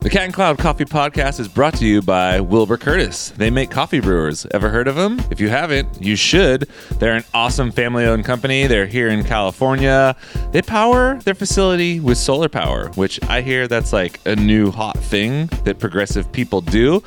[0.00, 3.30] The Cat and Cloud Coffee Podcast is brought to you by Wilbur Curtis.
[3.30, 4.46] They make coffee brewers.
[4.52, 5.20] Ever heard of them?
[5.32, 6.68] If you haven't, you should.
[7.00, 8.68] They're an awesome family owned company.
[8.68, 10.14] They're here in California.
[10.52, 14.96] They power their facility with solar power, which I hear that's like a new hot
[14.98, 17.02] thing that progressive people do.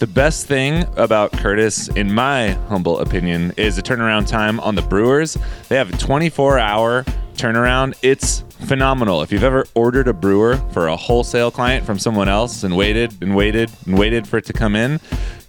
[0.00, 4.82] The best thing about Curtis, in my humble opinion, is the turnaround time on the
[4.82, 5.38] brewers.
[5.68, 7.04] They have a 24 hour
[7.34, 7.94] turnaround.
[8.02, 9.22] It's phenomenal.
[9.22, 13.22] If you've ever ordered a brewer for a wholesale client from someone else and waited
[13.22, 15.00] and waited and waited for it to come in,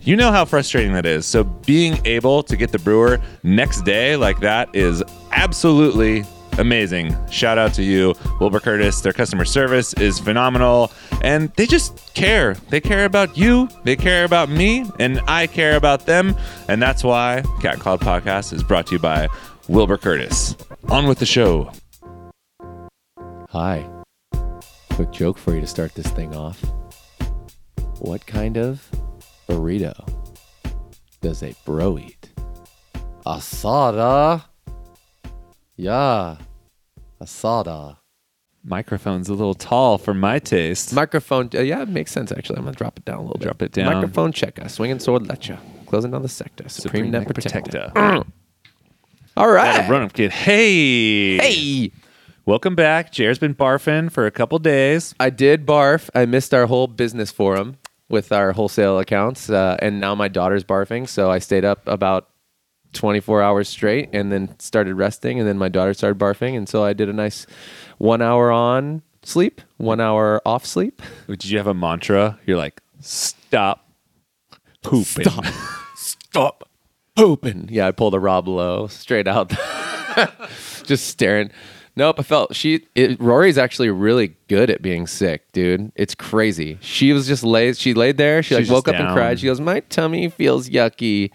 [0.01, 1.25] you know how frustrating that is.
[1.25, 6.23] So being able to get the brewer next day like that is absolutely
[6.57, 7.15] amazing.
[7.29, 9.01] Shout out to you, Wilbur Curtis.
[9.01, 10.91] Their customer service is phenomenal
[11.21, 12.53] and they just care.
[12.69, 16.35] They care about you, they care about me, and I care about them.
[16.67, 19.27] And that's why Cat Cloud Podcast is brought to you by
[19.67, 20.55] Wilbur Curtis.
[20.89, 21.71] On with the show.
[23.49, 23.87] Hi.
[24.91, 26.63] Quick joke for you to start this thing off.
[27.99, 28.87] What kind of
[29.47, 29.93] burrito
[31.21, 32.29] does a bro eat?
[33.25, 34.43] Asada.
[35.75, 36.37] Yeah.
[37.21, 37.97] Asada.
[38.63, 40.93] Microphone's a little tall for my taste.
[40.93, 41.49] Microphone.
[41.53, 42.57] Uh, yeah, it makes sense actually.
[42.57, 43.65] I'm gonna drop it down a little Drop bit.
[43.77, 43.93] it down.
[43.93, 44.67] Microphone checker.
[44.69, 45.59] Swinging sword lecture.
[45.87, 46.67] Closing down the sector.
[46.69, 47.91] Supreme, net protector.
[49.37, 49.85] All right.
[49.85, 50.31] a run up kid.
[50.31, 51.37] Hey.
[51.37, 51.91] Hey.
[52.45, 53.11] Welcome back.
[53.11, 55.13] Jared's been barfing for a couple days.
[55.19, 56.09] I did barf.
[56.15, 57.77] I missed our whole business forum
[58.07, 61.09] with our wholesale accounts, uh, and now my daughter's barfing.
[61.09, 62.29] So I stayed up about
[62.93, 66.85] 24 hours straight, and then started resting, and then my daughter started barfing, and so
[66.85, 67.45] I did a nice
[67.97, 71.01] one hour on sleep, one hour off sleep.
[71.27, 72.39] Did you have a mantra?
[72.45, 73.89] You're like, stop
[74.81, 75.25] pooping.
[75.25, 75.45] Stop.
[75.95, 76.69] Stop
[77.15, 77.69] pooping.
[77.71, 79.49] Yeah, I pulled a Rob Lowe straight out,
[80.83, 81.51] just staring.
[81.97, 82.85] Nope, I felt she.
[82.93, 85.93] It, Rory's actually really good at being sick, dude.
[85.95, 86.77] It's crazy.
[86.81, 87.77] She was just laid.
[87.77, 88.43] She laid there.
[88.43, 89.39] She like woke up and cried.
[89.39, 91.31] She goes, "My tummy feels yucky,"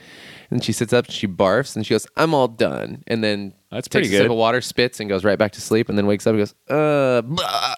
[0.50, 1.10] and she sits up.
[1.10, 4.24] She barfs and she goes, "I'm all done." And then That's takes pretty a sip
[4.26, 4.32] good.
[4.32, 5.88] of water, spits, and goes right back to sleep.
[5.88, 7.74] And then wakes up and goes, "Uh." blah."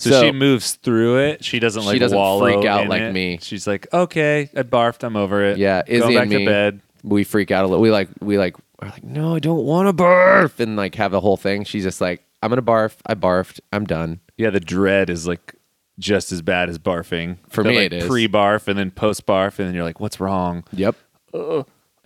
[0.00, 1.44] So, she moves through it.
[1.44, 3.12] She doesn't like She doesn't wallow freak out like it.
[3.12, 3.40] me.
[3.42, 5.02] She's like, okay, I barfed.
[5.02, 5.58] I'm over it.
[5.58, 6.80] Yeah, Izzy Going back and me, to bed.
[7.08, 7.82] We freak out a little.
[7.82, 11.10] We like, we like, are like, no, I don't want to barf, and like have
[11.10, 11.64] the whole thing.
[11.64, 12.96] She's just like, I'm gonna barf.
[13.06, 13.60] I barfed.
[13.72, 14.20] I'm done.
[14.36, 15.54] Yeah, the dread is like
[15.98, 17.38] just as bad as barfing.
[17.48, 18.06] For me, like, it is.
[18.06, 20.62] Pre-barf and then post-barf, and then you're like, what's wrong?
[20.72, 20.94] Yep.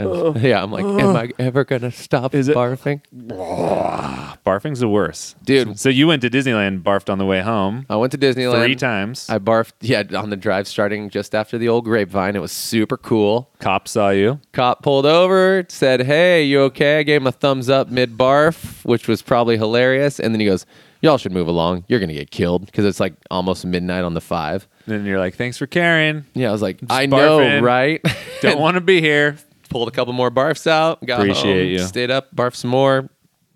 [0.02, 1.18] And- uh, yeah, I'm like, am uh.
[1.20, 3.00] I ever gonna stop Is it- barfing?
[4.44, 5.78] Barfing's the worst, Dude.
[5.78, 8.74] So you went to Disneyland, barfed on the way home I went to Disneyland three
[8.74, 9.28] times.
[9.30, 9.72] I barfed.
[9.80, 12.34] Yeah, on the drive starting just after the old grapevine.
[12.34, 13.50] It was super cool.
[13.60, 14.40] Cop saw you.
[14.52, 18.84] Cop pulled over, said, "Hey, you okay?" I gave him a thumbs up mid barf,
[18.84, 20.18] which was probably hilarious.
[20.18, 20.66] And then he goes,
[21.02, 21.84] "Y'all should move along.
[21.86, 24.66] You're gonna get killed because it's like almost midnight on the five.
[24.86, 26.24] Then you're like, thanks for caring.
[26.34, 27.62] Yeah, I was like, I know, barfing.
[27.62, 28.04] right?
[28.40, 29.36] Don't want to be here.
[29.72, 31.04] Pulled a couple more barfs out.
[31.04, 31.78] Got Appreciate home, you.
[31.78, 33.08] Stayed up, barfed some more.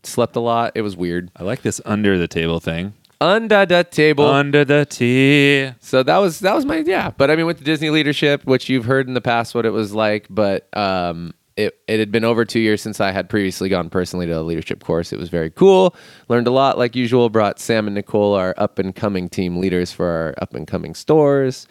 [0.02, 0.72] Slept a lot.
[0.74, 1.30] It was weird.
[1.36, 2.94] I like this under the table thing.
[3.20, 4.26] Under the table.
[4.26, 5.72] Under the tea.
[5.80, 7.10] so that was that was my yeah.
[7.10, 9.70] But I mean, with the Disney leadership, which you've heard in the past what it
[9.70, 13.68] was like, but um, it it had been over two years since I had previously
[13.68, 15.12] gone personally to a leadership course.
[15.12, 15.94] It was very cool.
[16.28, 17.28] Learned a lot, like usual.
[17.30, 20.94] Brought Sam and Nicole, our up and coming team leaders for our up and coming
[20.94, 21.66] stores.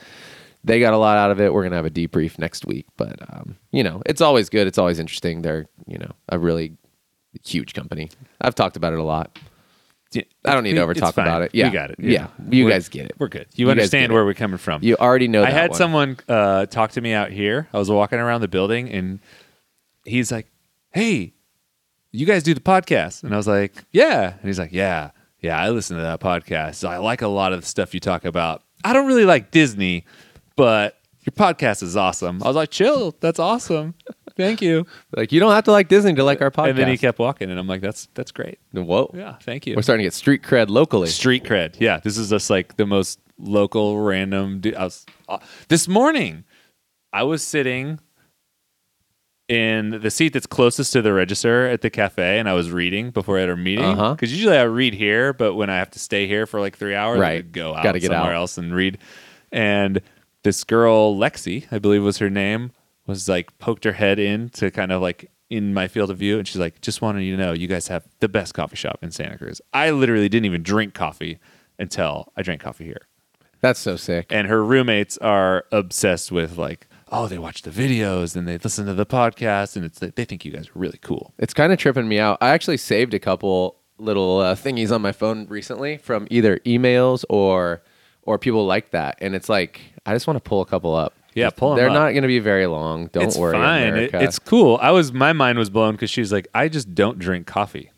[0.65, 1.53] They got a lot out of it.
[1.53, 4.67] We're gonna have a debrief next week, but um, you know, it's always good.
[4.67, 5.41] It's always interesting.
[5.41, 6.75] They're you know a really
[7.43, 8.09] huge company.
[8.41, 9.37] I've talked about it a lot.
[10.45, 11.51] I don't need to over talk about it.
[11.53, 11.97] Yeah, we got it.
[11.99, 13.15] Yeah, you We're- guys get it.
[13.19, 13.47] We're good.
[13.53, 14.81] You, You understand where we're coming from.
[14.81, 15.43] You already know.
[15.43, 15.77] I had one.
[15.77, 17.67] someone uh, talk to me out here.
[17.73, 19.19] I was walking around the building, and
[20.05, 20.47] he's like,
[20.93, 21.33] "Hey,
[22.11, 25.11] you guys do the podcast?" And I was like, "Yeah." And he's like, "Yeah,
[25.41, 26.87] yeah, I listen to that podcast.
[26.87, 28.63] I like a lot of the stuff you talk about.
[28.85, 30.05] I don't really like Disney,
[30.55, 33.95] but your podcast is awesome." I was like, "Chill, that's awesome.
[34.37, 34.85] Thank you."
[35.15, 36.69] Like you don't have to like Disney to like our podcast.
[36.71, 38.59] And then he kept walking, and I'm like, "That's that's great.
[38.73, 39.11] Whoa.
[39.15, 41.07] Yeah, thank you." We're starting to get street cred locally.
[41.07, 41.77] Street cred.
[41.79, 44.59] Yeah, this is just like the most local random.
[44.59, 45.37] Du- I was uh,
[45.69, 46.43] this morning.
[47.13, 47.99] I was sitting
[49.47, 53.11] in the seat that's closest to the register at the cafe, and I was reading
[53.11, 53.91] before I had our meeting.
[53.91, 54.15] Because Uh-huh.
[54.19, 57.17] usually I read here, but when I have to stay here for like three hours,
[57.17, 57.51] I Right.
[57.51, 58.37] go out Gotta get somewhere out.
[58.41, 58.97] else and read.
[59.51, 60.01] And
[60.45, 62.71] this girl, Lexi, I believe was her name,
[63.05, 66.37] was like poked her head in to kind of like in my field of view,
[66.39, 68.99] and she's like, "Just wanted you to know, you guys have the best coffee shop
[69.03, 71.37] in Santa Cruz." I literally didn't even drink coffee
[71.77, 73.01] until I drank coffee here
[73.61, 74.27] That's so sick.
[74.29, 78.85] and her roommates are obsessed with like oh they watch the videos and they listen
[78.85, 81.77] to the podcast and it's they think you guys are really cool It's kind of
[81.79, 82.37] tripping me out.
[82.41, 87.25] I actually saved a couple little uh, thingies on my phone recently from either emails
[87.29, 87.83] or
[88.23, 91.13] or people like that, and it's like I just want to pull a couple up.
[91.33, 91.93] Yeah, pull 'em They're up.
[91.93, 93.07] not going to be very long.
[93.07, 93.81] Don't it's worry, fine.
[93.83, 94.21] It- America.
[94.23, 94.77] it's cool.
[94.81, 97.91] I was my mind was blown because she's like, I just don't drink coffee,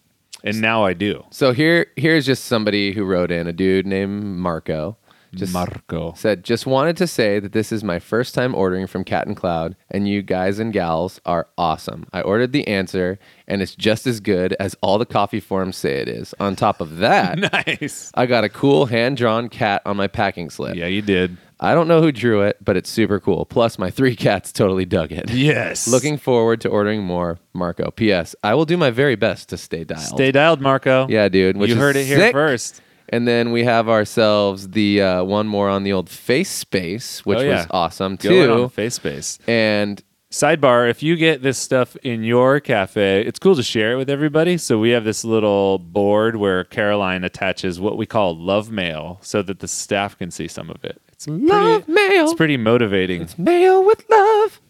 [0.44, 1.24] and now I do.
[1.30, 1.88] so here.
[1.96, 4.98] Here's just somebody who wrote in a dude named Marco.
[5.36, 6.14] Just Marco.
[6.16, 9.36] said, just wanted to say that this is my first time ordering from Cat and
[9.36, 12.08] Cloud, and you guys and gals are awesome.
[12.14, 15.98] I ordered the answer, and it's just as good as all the coffee forums say
[15.98, 16.34] it is.
[16.40, 17.38] On top of that,
[17.68, 18.10] Nice.
[18.16, 20.76] I got a cool hand drawn cat on my packing slip.
[20.78, 21.38] Yeah, you did.
[21.60, 23.46] I don't know who drew it, but it's super cool.
[23.46, 25.30] Plus, my three cats totally dug it.
[25.32, 25.88] Yes.
[25.90, 27.90] Looking forward to ordering more, Marco.
[27.92, 28.36] P.S.
[28.44, 30.04] I will do my very best to stay dialed.
[30.04, 31.08] Stay dialed, Marco.
[31.10, 31.58] yeah, dude.
[31.58, 32.32] Which you heard it here sick.
[32.34, 32.82] first.
[33.10, 37.40] And then we have ourselves the uh, one more on the old face space, which
[37.40, 37.56] Oh, yeah.
[37.62, 38.70] was awesome Go in on too.
[38.70, 39.40] Face Space.
[39.48, 43.96] And Sidebar: If you get this stuff in your cafe, it's cool to share it
[43.96, 44.58] with everybody.
[44.58, 49.42] So we have this little board where Caroline attaches what we call love mail, so
[49.42, 51.02] that the staff can see some of it.
[51.18, 53.24] It's love pretty, mail, It's pretty motivating.
[53.24, 54.62] It's mail with love.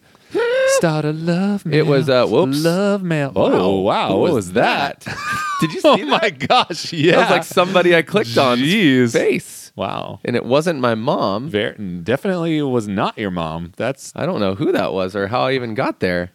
[0.78, 1.78] Start a love mail.
[1.78, 2.62] It was, uh, whoops.
[2.64, 3.32] Love mail.
[3.36, 4.08] Oh wow!
[4.08, 5.00] Who what was was that?
[5.60, 6.06] Did you see oh that?
[6.22, 6.92] my gosh!
[6.92, 9.12] Yeah, That was like somebody I clicked on Jeez.
[9.12, 10.20] face, Wow.
[10.24, 11.48] and it wasn't my mom.
[11.50, 13.72] Ver- definitely was not your mom.
[13.76, 16.30] That's I don't know who that was or how I even got there.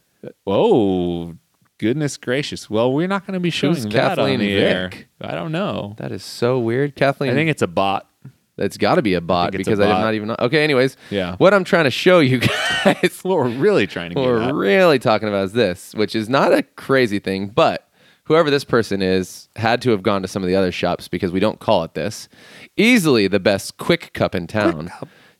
[0.48, 1.36] oh
[1.80, 2.70] goodness gracious.
[2.70, 4.92] Well, we're not going to be showing Who's that Kathleen on the air.
[5.22, 5.96] I don't know.
[5.98, 7.32] That is so weird, Kathleen.
[7.32, 8.10] I think it's a bot.
[8.58, 10.02] It's got to be a bot a because I did bot.
[10.02, 10.36] not even know.
[10.40, 11.36] Okay, anyways, Yeah.
[11.38, 12.40] What I'm trying to show you
[12.86, 14.54] guys, What we're really trying to what we're at.
[14.54, 17.88] really talking about is this, which is not a crazy thing, but
[18.26, 21.32] whoever this person is had to have gone to some of the other shops because
[21.32, 22.30] we don't call it this.
[22.78, 24.92] Easily the best quick cup in town.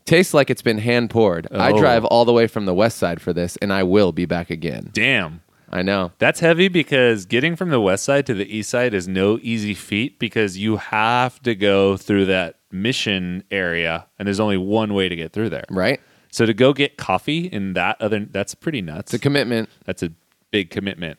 [0.06, 1.48] Tastes like it's been hand poured.
[1.52, 1.78] I Oh.
[1.80, 4.50] drive all the way from the west side for this, and I will be back
[4.50, 4.90] again.
[4.92, 5.42] Damn.
[5.74, 6.12] I know.
[6.20, 9.74] That's heavy because getting from the west side to the east side is no easy
[9.74, 15.10] feat because you have to go through that mission area and there's only one way
[15.10, 15.66] to get through there.
[15.72, 16.00] Right?
[16.32, 19.14] So to go get coffee in that other that's pretty nuts.
[19.14, 19.68] It's a commitment.
[19.86, 20.12] that's a
[20.52, 21.18] big commitment.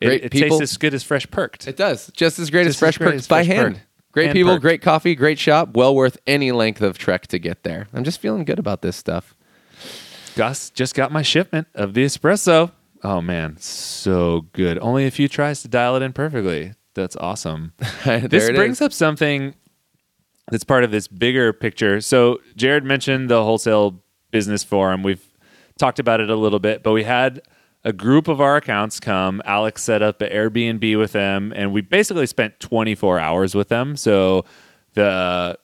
[0.00, 0.58] It, Great it people.
[0.58, 1.68] tastes as good as fresh perked.
[1.68, 2.10] It does.
[2.14, 3.74] Just as great Just as fresh great perks as by fresh hand.
[3.76, 3.82] perk.
[4.12, 4.62] Great Hand people, perked.
[4.62, 5.76] great coffee, great shop.
[5.76, 7.86] Well worth any length of trek to get there.
[7.94, 9.34] I'm just feeling good about this stuff.
[10.36, 12.72] Gus just got my shipment of the espresso.
[13.04, 14.78] Oh man, so good.
[14.80, 16.72] Only a few tries to dial it in perfectly.
[16.94, 17.72] That's awesome.
[18.04, 18.82] This brings is.
[18.82, 19.54] up something
[20.50, 22.00] that's part of this bigger picture.
[22.00, 25.02] So Jared mentioned the wholesale business forum.
[25.02, 25.24] We've
[25.78, 27.42] talked about it a little bit, but we had
[27.84, 29.42] a group of our accounts come.
[29.44, 33.96] Alex set up an Airbnb with them, and we basically spent 24 hours with them.
[33.96, 34.44] So
[34.94, 35.58] the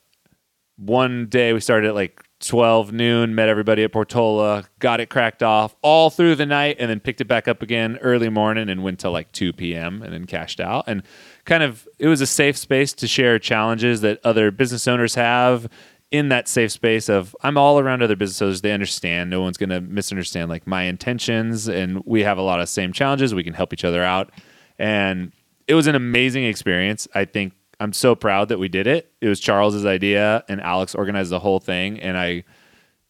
[0.77, 5.43] one day we started at like 12 noon, met everybody at Portola, got it cracked
[5.43, 8.83] off all through the night, and then picked it back up again early morning and
[8.83, 10.01] went till like 2 p.m.
[10.01, 10.85] and then cashed out.
[10.87, 11.03] And
[11.45, 15.69] kind of, it was a safe space to share challenges that other business owners have
[16.11, 18.61] in that safe space of I'm all around other business owners.
[18.61, 19.29] They understand.
[19.29, 21.67] No one's going to misunderstand like my intentions.
[21.67, 23.33] And we have a lot of same challenges.
[23.33, 24.31] We can help each other out.
[24.77, 25.31] And
[25.67, 27.07] it was an amazing experience.
[27.15, 29.11] I think I'm so proud that we did it.
[29.21, 32.43] It was Charles's idea and Alex organized the whole thing and I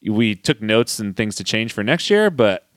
[0.07, 2.67] we took notes and things to change for next year, but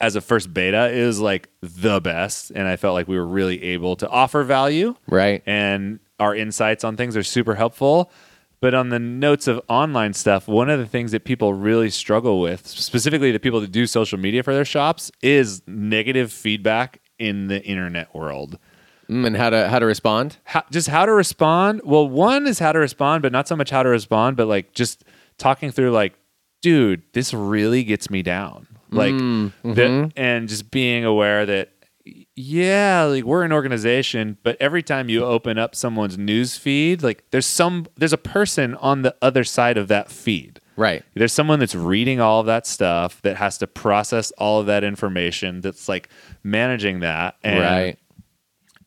[0.00, 3.26] as a first beta it was like the best and I felt like we were
[3.26, 5.42] really able to offer value Right.
[5.46, 8.12] and our insights on things are super helpful.
[8.60, 12.40] But on the notes of online stuff, one of the things that people really struggle
[12.40, 17.46] with, specifically the people that do social media for their shops, is negative feedback in
[17.46, 18.58] the internet world
[19.10, 20.36] Mm, and how to how to respond?
[20.44, 21.80] how, just how to respond.
[21.84, 24.72] Well, one is how to respond, but not so much how to respond, but like
[24.74, 25.04] just
[25.38, 26.14] talking through like,
[26.60, 28.66] dude, this really gets me down.
[28.90, 29.14] Like,
[29.74, 31.72] the, and just being aware that,
[32.34, 37.22] yeah, like we're an organization, but every time you open up someone's news feed, like
[37.30, 40.60] there's some, there's a person on the other side of that feed.
[40.76, 41.04] Right.
[41.14, 44.84] There's someone that's reading all of that stuff that has to process all of that
[44.84, 46.08] information that's like
[46.42, 47.36] managing that.
[47.44, 47.98] And right.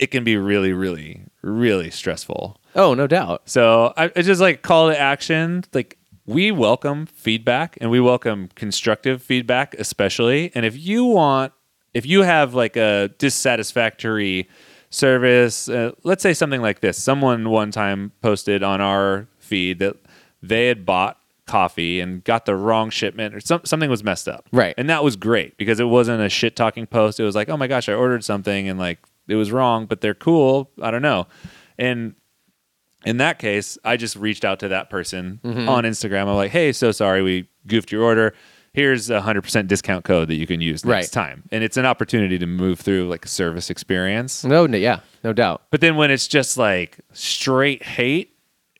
[0.01, 2.59] It can be really, really, really stressful.
[2.75, 3.43] Oh, no doubt.
[3.45, 5.63] So I, I just like call to action.
[5.73, 10.51] Like we welcome feedback and we welcome constructive feedback, especially.
[10.55, 11.53] And if you want,
[11.93, 14.49] if you have like a dissatisfactory
[14.89, 16.97] service, uh, let's say something like this.
[16.97, 19.97] Someone one time posted on our feed that
[20.41, 24.47] they had bought coffee and got the wrong shipment or some, something was messed up.
[24.51, 24.73] Right.
[24.79, 27.19] And that was great because it wasn't a shit talking post.
[27.19, 28.97] It was like, oh my gosh, I ordered something and like
[29.27, 30.71] it was wrong, but they're cool.
[30.81, 31.27] I don't know.
[31.77, 32.15] And
[33.05, 35.67] in that case, I just reached out to that person Mm-hmm.
[35.69, 36.27] on Instagram.
[36.27, 38.33] I'm like, hey, so sorry we goofed your order.
[38.73, 41.11] Here's a hundred percent discount code that you can use next Right.
[41.11, 41.43] time.
[41.51, 44.45] And it's an opportunity to move through like a service experience.
[44.45, 45.63] No, no, yeah, no doubt.
[45.71, 48.29] But then when it's just like straight hate,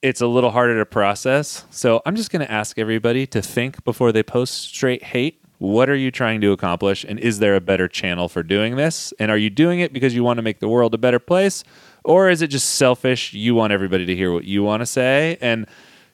[0.02, 1.66] it's a little harder to process.
[1.72, 5.41] So I'm just going to ask everybody to think before they post straight hate.
[5.62, 7.06] What are you trying to accomplish?
[7.08, 9.14] And is there a better channel for doing this?
[9.20, 11.64] And are you doing it because you want to make the world a better place?
[12.04, 13.32] Or is it just selfish?
[13.36, 15.38] You want everybody to hear what you want to say?
[15.40, 15.68] And,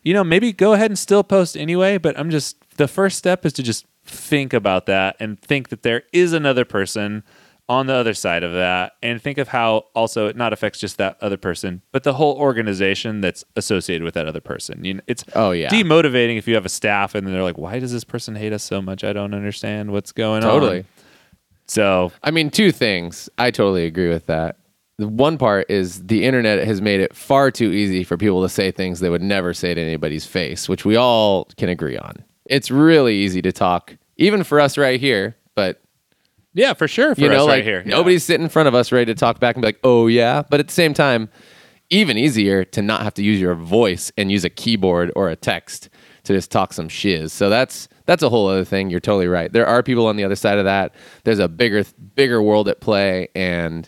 [0.03, 1.97] you know, maybe go ahead and still post anyway.
[1.97, 5.81] But I'm just, the first step is to just think about that and think that
[5.81, 7.23] there is another person
[7.69, 10.97] on the other side of that and think of how also it not affects just
[10.97, 15.01] that other person but the whole organization that's associated with that other person you know,
[15.07, 15.69] it's Oh, yeah.
[15.69, 18.63] demotivating if you have a staff and they're like why does this person hate us
[18.63, 20.49] so much i don't understand what's going on.
[20.49, 20.85] Totally.
[21.67, 23.29] so I mean, two things.
[23.37, 24.57] I totally agree with that.
[24.97, 28.49] The one part is the internet has made it far too easy for people to
[28.49, 32.15] say things they would never say to anybody's face, which we all can agree on.
[32.47, 35.81] It's really easy to talk, even for us right here, but
[36.57, 37.91] yeah for sure for you know, us like right here Yeah.
[37.95, 40.43] nobody's sitting in front of us ready to talk back and be like, "Oh yeah,"
[40.49, 41.29] but at the same time,
[41.89, 45.35] even easier to not have to use your voice and use a keyboard or a
[45.37, 45.87] text
[46.25, 47.31] to just talk some shiz.
[47.31, 48.89] So that's that's a whole other thing.
[48.89, 49.51] You're totally right.
[49.53, 50.93] There are people on the other side of that.
[51.23, 51.85] There's a bigger
[52.15, 53.87] bigger world at play, and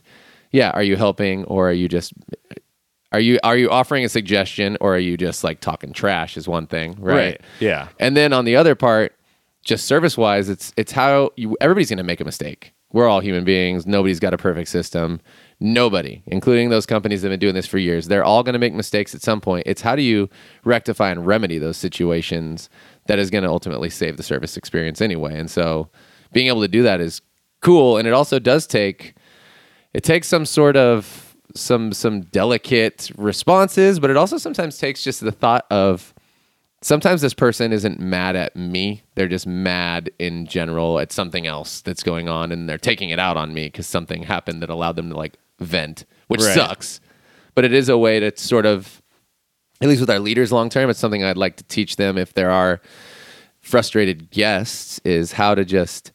[0.51, 2.13] yeah, are you helping or are you just
[3.11, 6.37] are you are you offering a suggestion or are you just like talking trash?
[6.37, 7.15] Is one thing, right?
[7.15, 7.41] Right.
[7.59, 7.87] Yeah.
[7.99, 9.13] And then on the other part,
[9.63, 12.73] just service wise, it's it's how you everybody's gonna make a mistake.
[12.91, 13.85] We're all human beings.
[13.85, 15.21] Nobody's got a perfect system.
[15.59, 18.59] Nobody, including those companies that have been doing this for years, they're all going to
[18.59, 19.63] make mistakes at some point.
[19.67, 20.27] It's how do you
[20.63, 22.67] rectify and remedy those situations
[23.05, 25.37] that is going to ultimately save the service experience anyway.
[25.37, 25.89] And so,
[26.31, 27.21] being able to do that is
[27.61, 29.15] cool, and it also does take
[29.93, 35.21] it takes some sort of some some delicate responses, but it also sometimes takes just
[35.21, 36.13] the thought of
[36.81, 39.03] sometimes this person isn't mad at me.
[39.15, 43.19] They're just mad in general at something else that's going on and they're taking it
[43.19, 46.53] out on me because something happened that allowed them to like vent, which Right.
[46.55, 47.01] sucks.
[47.55, 49.01] But it is a way to sort of,
[49.81, 52.33] at least with our leaders long term, it's something I'd like to teach them if
[52.33, 52.81] there are
[53.61, 56.11] frustrated guests is how to just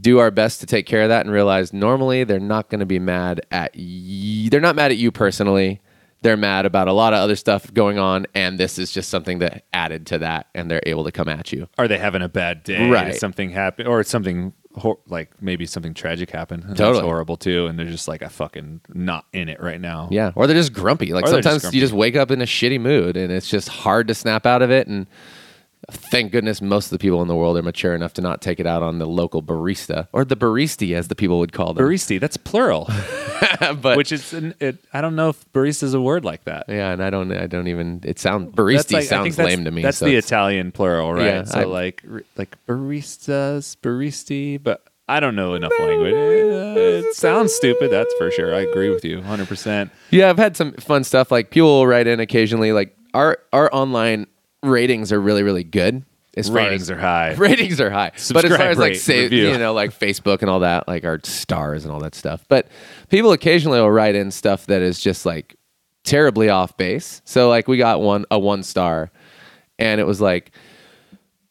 [0.00, 2.86] do our best to take care of that and realize normally they're not going to
[2.86, 4.50] be mad at you.
[4.50, 5.80] They're not mad at you personally.
[6.24, 9.38] They're mad about a lot of other stuff going on, and this is just something
[9.40, 11.68] that added to that, and they're able to come at you.
[11.78, 13.14] are they having a bad day Right.
[13.14, 17.04] Something happened or something hor- like maybe something tragic happened and that's Totally.
[17.04, 20.46] horrible too and they're just like i fucking not in it right now Yeah, or
[20.48, 21.12] they're just grumpy.
[21.12, 21.76] Like Or they're just sometimes grumpy.
[21.76, 24.62] you just wake up in a shitty mood, and it's just hard to snap out
[24.62, 24.88] of it.
[24.88, 25.06] And
[25.90, 28.60] thank goodness most of the people in the world are mature enough to not take
[28.60, 31.84] it out on the local barista or the baristi, as the people would call them.
[31.84, 32.88] Baristi, that's plural
[33.80, 36.64] but which is an, it, i don't know if barista is a word like that
[36.68, 38.00] yeah, and I don't, I don't even.
[38.04, 39.82] It sounds baristi like- sounds lame to me.
[39.82, 41.26] That's so the Italian plural, right?
[41.26, 42.02] Yeah, so I- like
[42.36, 46.14] like baristas, baristi, but I don't know enough language.
[46.14, 48.54] It sounds stupid, that's for sure.
[48.54, 49.90] I agree with you 100%.
[50.10, 51.30] Yeah, I've had some fun stuff.
[51.30, 52.72] Like people will write in occasionally.
[52.72, 54.26] Like our our online
[54.64, 56.04] ratings are really really good.
[56.36, 57.34] As Ratings as- are high.
[57.38, 58.10] Ratings are high.
[58.32, 59.50] but as far as like say review.
[59.50, 62.44] you know like Facebook and all that, like our stars and all that stuff.
[62.48, 62.66] But
[63.08, 65.54] people occasionally will write in stuff that is just like
[66.02, 67.22] terribly off base.
[67.24, 69.12] So like we got one a one star,
[69.78, 70.50] and it was like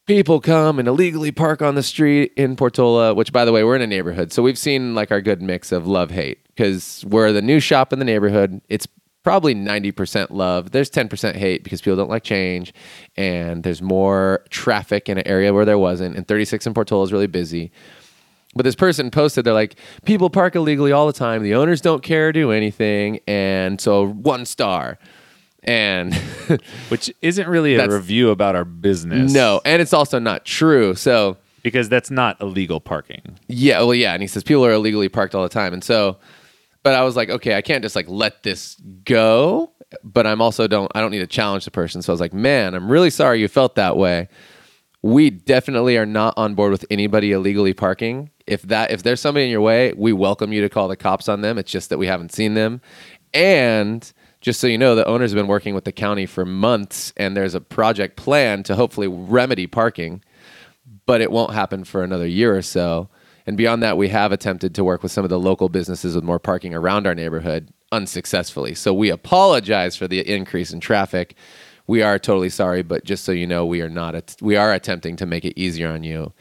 [0.05, 3.77] people come and illegally park on the street in Portola, which by the way, we're
[3.77, 4.33] in a neighborhood.
[4.33, 7.93] So we've seen like our good mix of love hate because we're the new shop
[7.93, 8.59] in the neighborhood.
[8.67, 8.85] It's
[9.23, 10.71] probably 90% love.
[10.71, 12.73] There's 10% hate because people don't like change
[13.15, 16.15] and there's more traffic in an area where there wasn't.
[16.15, 17.71] And 36 in Portola is really busy.
[18.55, 19.75] But this person posted, they're like,
[20.05, 21.41] people park illegally all the time.
[21.41, 23.19] The owners don't care or do anything.
[23.27, 24.99] And so one star.
[25.63, 26.13] And
[26.89, 29.31] Which isn't really a review about our business.
[29.31, 30.93] no, and it's also not true.
[30.93, 33.39] So Because that's not illegal parking.
[33.47, 36.17] Yeah, well, yeah, and he says people are illegally parked all the time, and so,
[36.83, 38.75] but I was like, okay, I can't just like let this
[39.05, 39.71] go,
[40.03, 42.01] but I'm also don't I don't need to challenge the person.
[42.01, 44.27] So I was like, man, I'm really sorry you felt that way.
[45.01, 48.29] We definitely are not on board with anybody illegally parking.
[48.47, 51.27] If that if there's somebody in your way, we welcome you to call the cops
[51.27, 51.57] on them.
[51.57, 52.81] It's just that we haven't seen them,
[53.33, 54.11] and
[54.41, 57.35] just so you know, the owners have been working with the county for months, and
[57.35, 60.21] there's a project plan to hopefully remedy parking
[61.05, 63.09] but it won't happen for another year or so.
[63.45, 66.23] And beyond that, we have attempted to work with some of the local businesses with
[66.23, 68.73] more parking around our neighborhood unsuccessfully.
[68.75, 71.35] So we apologize for the increase in traffic.
[71.87, 74.15] We are totally sorry, but just so you know, we are not.
[74.15, 76.31] At- we are attempting to make it easier on you,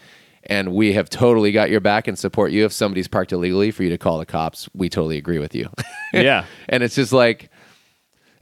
[0.44, 2.64] and we have totally got your back and support you.
[2.64, 5.68] If somebody's parked illegally, for you to call the cops, we totally agree with you.
[6.14, 6.44] Yeah.
[6.68, 7.48] and it's just like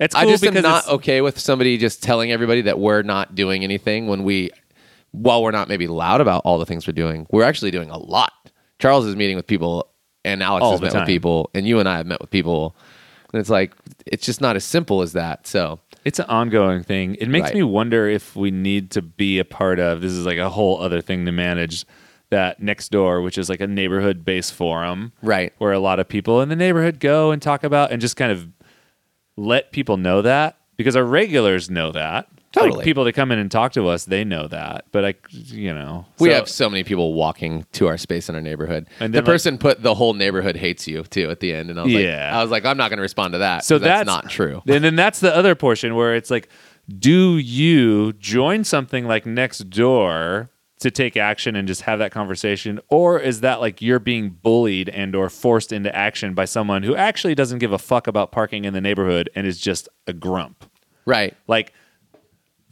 [0.01, 3.03] It's I just am because not it's- okay with somebody just telling everybody that we're
[3.03, 4.51] not doing anything when we,
[5.13, 7.99] while we're not maybe loud about all the things we're doing, we're actually doing a
[7.99, 8.33] lot.
[8.79, 9.89] Charles is meeting with people,
[10.25, 11.01] and Alex All has met time.
[11.03, 12.75] with people, and you and I have met with people
[13.33, 13.73] And it's like
[14.07, 15.47] it's just not as simple as that.
[15.47, 17.15] So It's an ongoing thing.
[17.17, 17.55] It makes Right.
[17.57, 20.81] me wonder if we need to be a part of this is like a whole
[20.81, 21.85] other thing to manage
[22.31, 25.13] that Nextdoor, which is like a neighborhood based forum.
[25.23, 25.53] Right.
[25.59, 28.33] Where a lot of people in the neighborhood go and talk about and just kind
[28.33, 28.49] of
[29.37, 32.27] let people know that because our regulars know that.
[32.53, 32.79] Totally.
[32.79, 34.87] Like people that come in and talk to us, they know that.
[34.91, 38.35] But I, you know, we so- have so many people walking to our space in
[38.35, 38.89] our neighborhood.
[38.99, 41.79] And the like- person put the whole neighborhood hates you too at the end, and
[41.79, 42.01] I was Yeah.
[42.27, 43.65] like, I was like, I'm not going to respond to that.
[43.65, 44.63] So that's, that's, not true.
[44.69, 46.49] And then that's the other portion where it's like,
[46.99, 50.49] do you join something like Nextdoor
[50.81, 54.89] to take action and just have that conversation, or is that like you're being bullied
[54.89, 58.65] and or forced into action by someone who actually doesn't give a fuck about parking
[58.65, 60.65] in the neighborhood and is just a grump?
[61.05, 61.37] Right.
[61.47, 61.73] Like,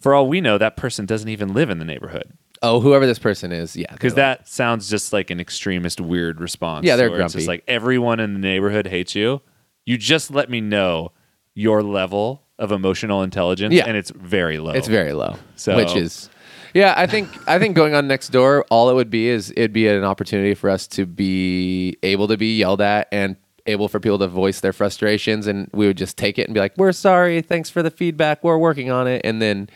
[0.00, 3.20] for all we know, that person doesn't even live in the neighborhood Oh, whoever this
[3.20, 6.84] person is, yeah, because they're that sounds just like an extremist, weird response.
[6.84, 7.58] Yeah, they're where It's just grumpy.
[7.60, 9.40] like everyone in the neighborhood hates you.
[9.86, 11.12] You just let me know
[11.54, 13.84] your level of emotional intelligence, Yeah.
[13.86, 14.72] and it's very low.
[14.72, 15.36] It's very low.
[15.54, 16.30] So- which is
[16.74, 19.86] yeah, I think I think going on Nextdoor, all it would be is it'd be
[19.86, 23.36] an opportunity for us to be able to be yelled at and
[23.68, 26.60] able for people to voice their frustrations and we would just take it and be
[26.60, 29.68] like, We're sorry, thanks for the feedback, we're working on it and then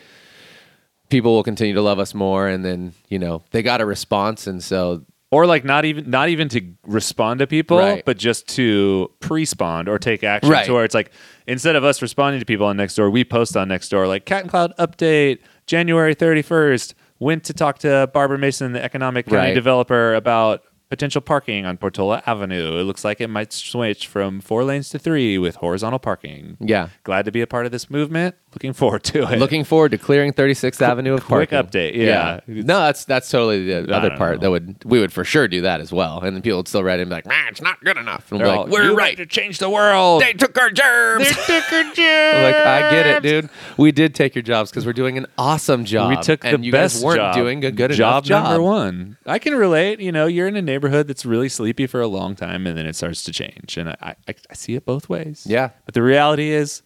[1.08, 4.46] people will continue to love us more and then, you know, they got a response
[4.46, 8.04] and so or like not even not even to respond to people, Right.
[8.04, 10.50] but just to pre-spawn or take action.
[10.50, 10.66] Right.
[10.66, 11.10] To where it's like
[11.46, 14.50] instead of us responding to people on Nextdoor, we post on Nextdoor like Cat and
[14.50, 16.94] Cloud update January thirty first.
[17.18, 19.54] Went to talk to Barbara Mason, the economic county Right.
[19.54, 22.78] developer, about potential parking on Portola Avenue.
[22.78, 26.58] It looks like it might switch from four lanes to three with horizontal parking.
[26.60, 26.90] yeah.
[27.02, 28.34] Glad to be a part of this movement.
[28.54, 29.38] Looking forward to it.
[29.38, 31.70] Looking forward to clearing 36th Avenue of quick parking.
[31.80, 32.40] update, yeah.
[32.46, 35.62] No, that's that's totally the other don't part that would we would for sure do
[35.62, 36.20] that as well.
[36.20, 38.30] And then people would still write in and be like, man, it's not good enough.
[38.30, 39.16] And They're we're all, like, we're "You right.
[39.16, 40.22] to change the world.
[40.22, 41.28] They took our germs.
[41.28, 43.48] took our I'm like, I get it, dude.
[43.76, 46.10] We did take your jobs because we're doing an awesome job.
[46.10, 47.34] We took and the you best guys weren't job.
[47.34, 48.44] doing a good job enough job.
[48.44, 49.16] number one.
[49.26, 50.00] I can relate.
[50.00, 52.86] You know, you're in a neighborhood that's really sleepy for a long time, and then
[52.86, 53.76] it starts to change.
[53.76, 55.44] And I, I, I see it both ways.
[55.48, 55.70] Yeah.
[55.84, 56.82] But the reality is,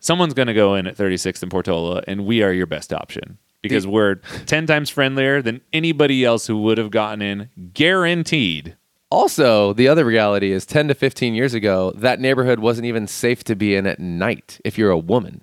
[0.00, 3.38] someone's going to go in at 36th and Portola, and we are your best option
[3.62, 4.14] because The- we're
[4.46, 8.76] 10 times friendlier than anybody else who would have gotten in, guaranteed.
[9.10, 13.42] Also, the other reality is 10 to 15 years ago, that neighborhood wasn't even safe
[13.44, 15.40] to be in at night if you're a woman.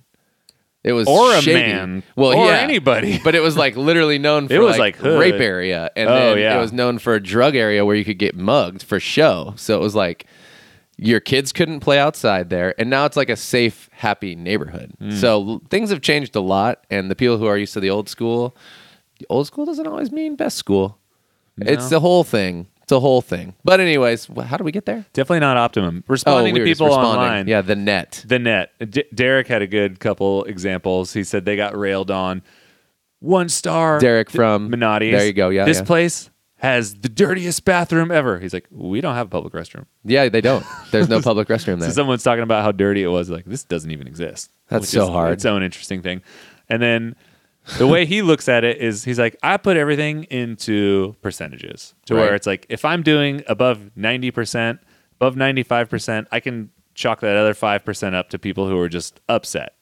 [0.84, 1.60] It was Or a shady.
[1.74, 2.04] man.
[2.16, 3.20] well, Or yeah, anybody.
[3.24, 6.14] But it was like literally known for It was like, like rape area, and Oh,
[6.14, 6.56] then yeah.
[6.56, 9.54] it was known for a drug area where you could get mugged for show.
[9.58, 10.28] So it was like
[10.98, 14.92] your kids couldn't play outside there, and now it's like a safe, happy neighborhood.
[15.00, 15.12] Hmm.
[15.12, 18.08] So things have changed a lot, and the people who are used to the old
[18.10, 18.56] school,
[19.20, 20.98] the old school doesn't always mean best school.
[21.58, 22.68] It's the whole thing.
[22.84, 23.56] It's a whole thing.
[23.64, 25.06] But anyways, how do we get there?
[25.14, 26.04] Definitely not optimum.
[26.08, 27.20] Responding we to people responding.
[27.24, 27.48] online.
[27.48, 28.24] Yeah, the net.
[28.28, 28.74] The net.
[28.92, 31.12] D- Derek had a good couple examples.
[31.14, 32.44] He said they got railed on.
[33.22, 34.00] One star.
[34.00, 35.14] Derek from- Menotti's.
[35.14, 35.84] there you go, yeah, This yeah.
[35.86, 38.40] place has the dirtiest bathroom ever.
[38.40, 39.86] He's like, we don't have a public restroom.
[40.04, 40.66] Yeah, they don't.
[40.92, 41.90] There's no public restroom there.
[41.90, 43.30] So someone's talking about how dirty it was.
[43.30, 44.52] Like this doesn't even exist.
[44.70, 45.34] That's so hard.
[45.34, 46.22] Its own interesting thing.
[46.70, 47.16] And then
[47.78, 52.16] the way he looks at it is he's like, I put everything into percentages to
[52.16, 52.22] Right.
[52.22, 54.80] where it's like if I'm doing above ninety percent,
[55.20, 58.80] above ninety five percent, I can chalk that other five percent up to people who
[58.80, 59.75] are just upset.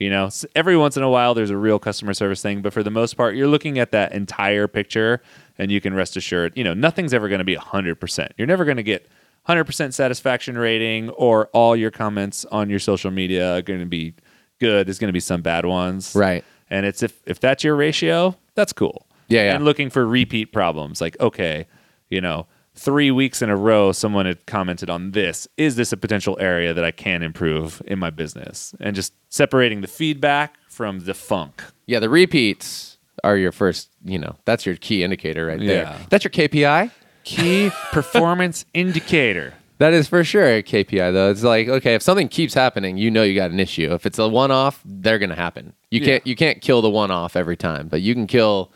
[0.00, 2.82] You know, every once in a while there's a real customer service thing, but for
[2.82, 5.22] the most part, you're looking at that entire picture,
[5.58, 8.32] and you can rest assured, you know, nothing's ever going to be hundred percent.
[8.38, 9.06] You're never going to get
[9.48, 14.14] 100% satisfaction rating or all your comments on your social media are going to be
[14.58, 14.86] good.
[14.86, 16.14] There's going to be some bad ones.
[16.14, 16.44] Right.
[16.70, 19.06] And it's if if that's your ratio, that's cool.
[19.28, 19.54] Yeah, yeah.
[19.56, 21.66] And looking for repeat problems like okay,
[22.08, 25.46] you know, 3 weeks in a row someone had commented on this.
[25.56, 28.74] Is this a potential area that I can improve in my business?
[28.80, 31.62] And just separating the feedback from the funk.
[31.86, 35.82] Yeah, the repeats are your first, you know, that's your key indicator right there.
[35.82, 35.98] Yeah.
[36.08, 36.90] That's your KPI.
[37.24, 39.54] Key performance indicator.
[39.78, 41.30] That is for sure a KPI though.
[41.30, 43.92] It's like, okay, if something keeps happening, you know you got an issue.
[43.92, 45.72] If it's a one off, they're gonna happen.
[45.90, 46.06] You Yeah.
[46.06, 48.72] can't you can't kill the one off every time, but you can kill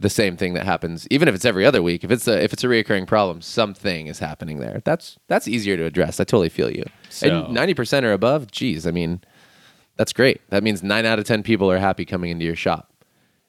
[0.00, 2.02] the same thing that happens, even if it's every other week.
[2.02, 4.80] If it's a if it's a reoccurring problem, something is happening there.
[4.84, 6.18] That's that's easier to address.
[6.18, 6.84] I totally feel you.
[7.10, 9.20] So- and ninety percent or above, geez, I mean,
[9.96, 10.40] that's great.
[10.50, 12.92] That means nine out of ten people are happy coming into your shop.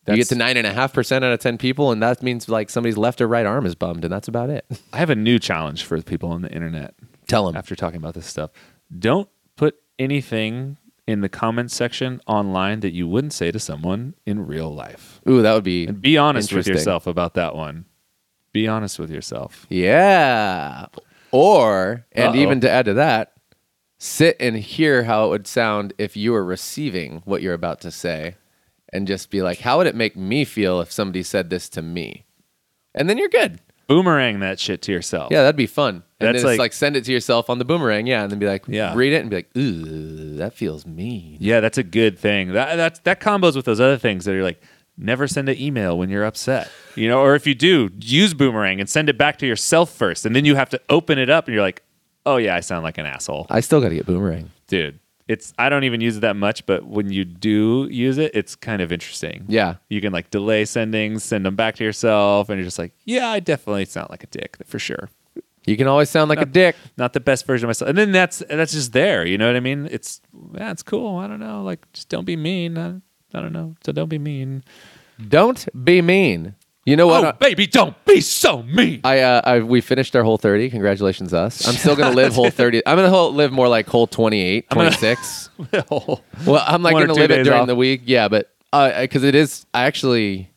[0.08, 2.50] you get to nine and a half percent out of ten people, and that means
[2.50, 4.66] like somebody's left or right arm is bummed, and that's about it.
[4.94, 6.94] I have a new challenge for the people on the internet.
[7.28, 7.56] Tell them.
[7.56, 8.52] after talking about this stuff.
[9.00, 10.76] Don't put anything
[11.08, 15.20] in the comments section online that you wouldn't say to someone in real life.
[15.28, 17.86] Ooh, that would be And be honest with yourself about that one.
[18.54, 19.66] Be honest with yourself.
[19.70, 20.88] Yeah.
[21.32, 22.36] Or, and Uh-oh.
[22.36, 23.34] even to add to that,
[23.98, 27.92] sit and hear how it would sound if you were receiving what you're about to
[27.92, 28.36] say
[28.92, 31.82] and just be like, how would it make me feel if somebody said this to
[31.82, 32.26] me?
[32.94, 33.60] And then you're good.
[33.96, 35.32] Boomerang that shit to yourself.
[35.32, 36.04] Yeah, that'd be fun.
[36.20, 38.32] And That's then like- it's like send it to yourself on the boomerang, yeah, and
[38.32, 38.94] then be like, Yeah.
[38.96, 41.38] read it and be like, ooh, that feels mean.
[41.40, 42.54] Yeah, that's a good thing.
[42.54, 44.62] That that's that combos with those other things that are like
[44.98, 46.70] never send an email when you're upset.
[46.96, 50.26] You know, or if you do, use boomerang and send it back to yourself first.
[50.26, 51.82] And then you have to open it up and you're like,
[52.26, 54.52] "Oh yeah, I sound like an asshole." I still got to get boomerang.
[54.68, 55.00] Dude,
[55.32, 58.54] it's I don't even use it that much, but when you do use it, it's
[58.56, 59.46] kind of interesting.
[59.48, 59.76] Yeah.
[59.90, 63.30] You can like delay sendings, send them back to yourself and you're just like, "Yeah,
[63.30, 65.10] I definitely sound like a dick for sure."
[65.66, 66.76] You can always sound like a dick.
[66.98, 67.88] Not the best version of myself.
[67.88, 69.88] And then that's that's just there, you know what I mean?
[69.90, 70.20] It's
[70.54, 71.18] yeah, it's cool.
[71.18, 71.64] I don't know.
[71.64, 72.78] Like just don't be mean.
[72.78, 72.96] I,
[73.34, 73.76] I don't know.
[73.86, 74.64] So don't be mean.
[75.30, 76.56] Don't be mean.
[76.86, 77.24] You know what?
[77.24, 79.02] Oh, baby, don't be so mean.
[79.04, 80.72] I, uh, I we finished our whole 30.
[80.72, 81.68] Congratulations us.
[81.68, 82.82] I'm still going to live whole 30.
[82.88, 85.50] I'm going to live more like whole 28, gonna- 26.
[85.92, 87.68] Well, I'm like going to live it during off.
[87.68, 88.02] the week.
[88.06, 90.50] Yeah, but because it is, I actually,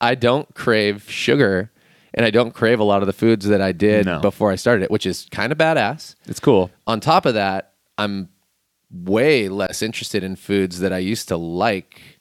[0.00, 1.70] I don't crave sugar,
[2.14, 4.20] and I don't crave a lot of the foods that I did No.
[4.20, 6.14] before I started it, which is kind of badass.
[6.26, 6.70] it's cool.
[6.86, 8.30] On top of that, I'm
[8.90, 12.15] way less interested in foods that I used to like,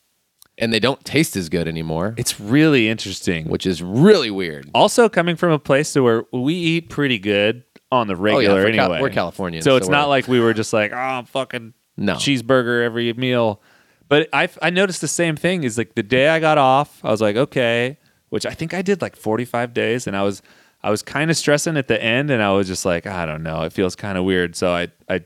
[0.58, 3.48] and they don't taste as good anymore, It's really interesting.
[3.50, 4.70] which is really weird.
[4.74, 8.62] Also, coming from a place to where we eat pretty good on the oh, regular
[8.63, 9.02] for Cal- anyway.
[9.02, 12.13] we're Californians, so so it's not we're- like we were just like, oh, fucking No.
[12.15, 13.62] cheeseburger every meal.
[14.08, 15.63] But I I noticed the same thing.
[15.63, 17.98] Is like the day I got off, I was like, okay,
[18.30, 20.41] which I think I did like 45 days, and I was
[20.84, 23.41] I was kind of stressing at the end, and I was just like, I don't
[23.44, 24.56] know, it feels kind of weird.
[24.56, 25.22] So I I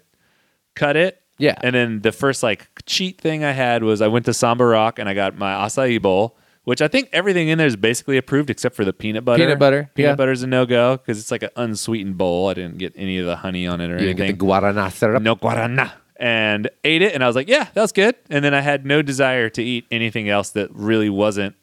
[0.76, 1.22] cut it.
[1.39, 1.56] Yeah.
[1.62, 4.99] And then the first like cheat thing I had was I went to Samba Rock
[4.99, 8.49] and I got my acai bowl, which I think everything in there is basically approved
[8.52, 9.43] except for the peanut butter.
[9.43, 10.15] Peanut butter, Peanut yeah.
[10.15, 12.49] butter's a no go because it's like an unsweetened bowl.
[12.49, 14.38] I didn't get any of the honey on it or You didn't get anything.
[14.39, 15.23] the guarana syrup.
[15.23, 15.91] no guarana.
[16.17, 18.13] And ate it and I was like, yeah, that was good.
[18.30, 21.56] And then I had no desire to eat anything else that really wasn't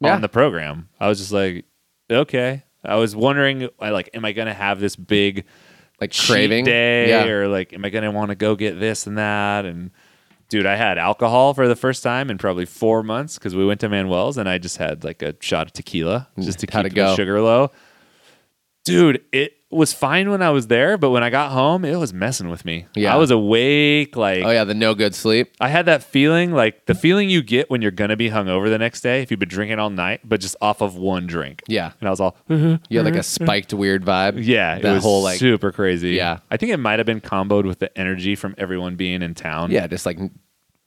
[0.00, 0.14] Yeah.
[0.14, 0.88] on the program.
[0.98, 1.66] I was just like,
[2.10, 2.62] okay.
[2.82, 5.44] I was wondering, like, am I gonna have this big
[6.00, 6.64] Like cheat craving.
[6.64, 7.24] day Yeah.
[7.24, 9.90] or like am i going to want to go get this and that and
[10.48, 13.80] dude i had alcohol for the first time in probably four months because we went
[13.80, 16.94] to manuel's and i just had like a shot of tequila just to How'd keep
[16.94, 17.10] go?
[17.10, 17.70] the sugar low
[18.84, 22.12] dude it was fine when i was there but when i got home it was
[22.12, 23.14] messing with me Yeah.
[23.14, 25.52] i was awake like Oh yeah, the no good sleep.
[25.60, 28.78] I had that feeling, like the feeling you get when you're gonna be hungover the
[28.78, 31.62] next day if you've been drinking all night, but just off of one drink.
[31.68, 31.92] Yeah.
[32.00, 34.34] and I was all, You had like a spiked weird vibe.
[34.44, 36.10] yeah, it that was whole like super crazy.
[36.10, 36.40] Yeah.
[36.50, 39.70] I think it might have been comboed with the energy from everyone being in town.
[39.70, 40.18] yeah, just like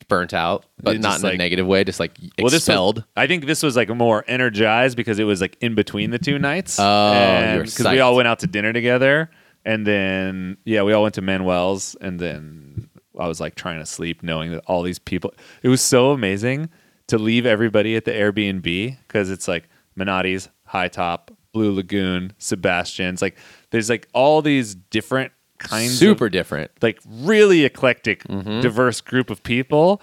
[0.07, 1.83] burnt out, but not just, in like- a negative way.
[1.83, 2.97] Just like Well, this expelled.
[2.97, 6.19] was, I think this was like more energized because it was like in between the
[6.19, 6.77] two nights.
[6.79, 8.03] Oh, you were because we psyched.
[8.05, 9.29] all went out to dinner together,
[9.65, 12.89] and then yeah, we all went to Manuel's, and then
[13.19, 15.33] I was like trying to sleep, knowing that all these people.
[15.63, 16.69] It was so amazing
[17.07, 23.21] to leave everybody at the Airbnb because it's like Menotti's, High Top, Blue Lagoon, Sebastian's.
[23.21, 23.37] Like
[23.71, 26.71] there's like all these different kinds of Super different.
[26.81, 28.61] like really eclectic, Mm-hmm.
[28.61, 30.01] diverse group of people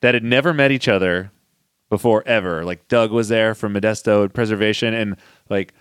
[0.00, 1.30] that had never met each other
[1.88, 2.64] before ever.
[2.64, 5.16] Like Doug was there from Modesto and Preservation, and
[5.48, 5.72] like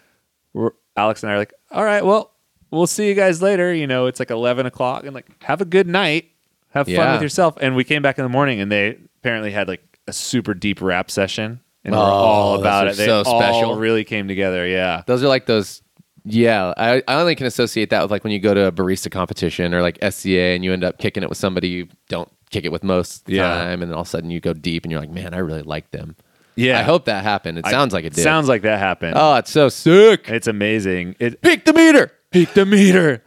[0.54, 2.32] we're, Alex and I are like, all right, well,
[2.72, 3.74] we'll see you guys later.
[3.74, 6.30] You know, it's like eleven o'clock, and like have a good night,
[6.70, 7.58] have fun with yourself.
[7.60, 10.82] And we came back in the morning, and they apparently had like a super deep
[10.82, 12.96] rap session, and we're Oh, all about it.
[12.98, 13.76] They so all special.
[13.76, 14.66] really came together.
[14.68, 15.02] Yeah.
[15.08, 15.82] Those are like those.
[16.28, 19.12] Yeah, I, I only can associate that with like when you go to a barista
[19.12, 22.66] competition or like SCA and you end up kicking it with somebody you don't kick
[22.66, 23.48] it with most of the Yeah.
[23.48, 25.38] time, and then all of a sudden you go deep and you're like, man, I
[25.38, 26.16] really like them.
[26.56, 26.80] Yeah.
[26.80, 27.58] I hope that happened.
[27.60, 28.22] It I- sounds like it did.
[28.24, 29.14] Sounds like that happened.
[29.18, 30.30] oh, it's so sick.
[30.30, 31.16] It's amazing.
[31.20, 32.12] It Peak the meter.
[32.32, 33.24] peak the meter.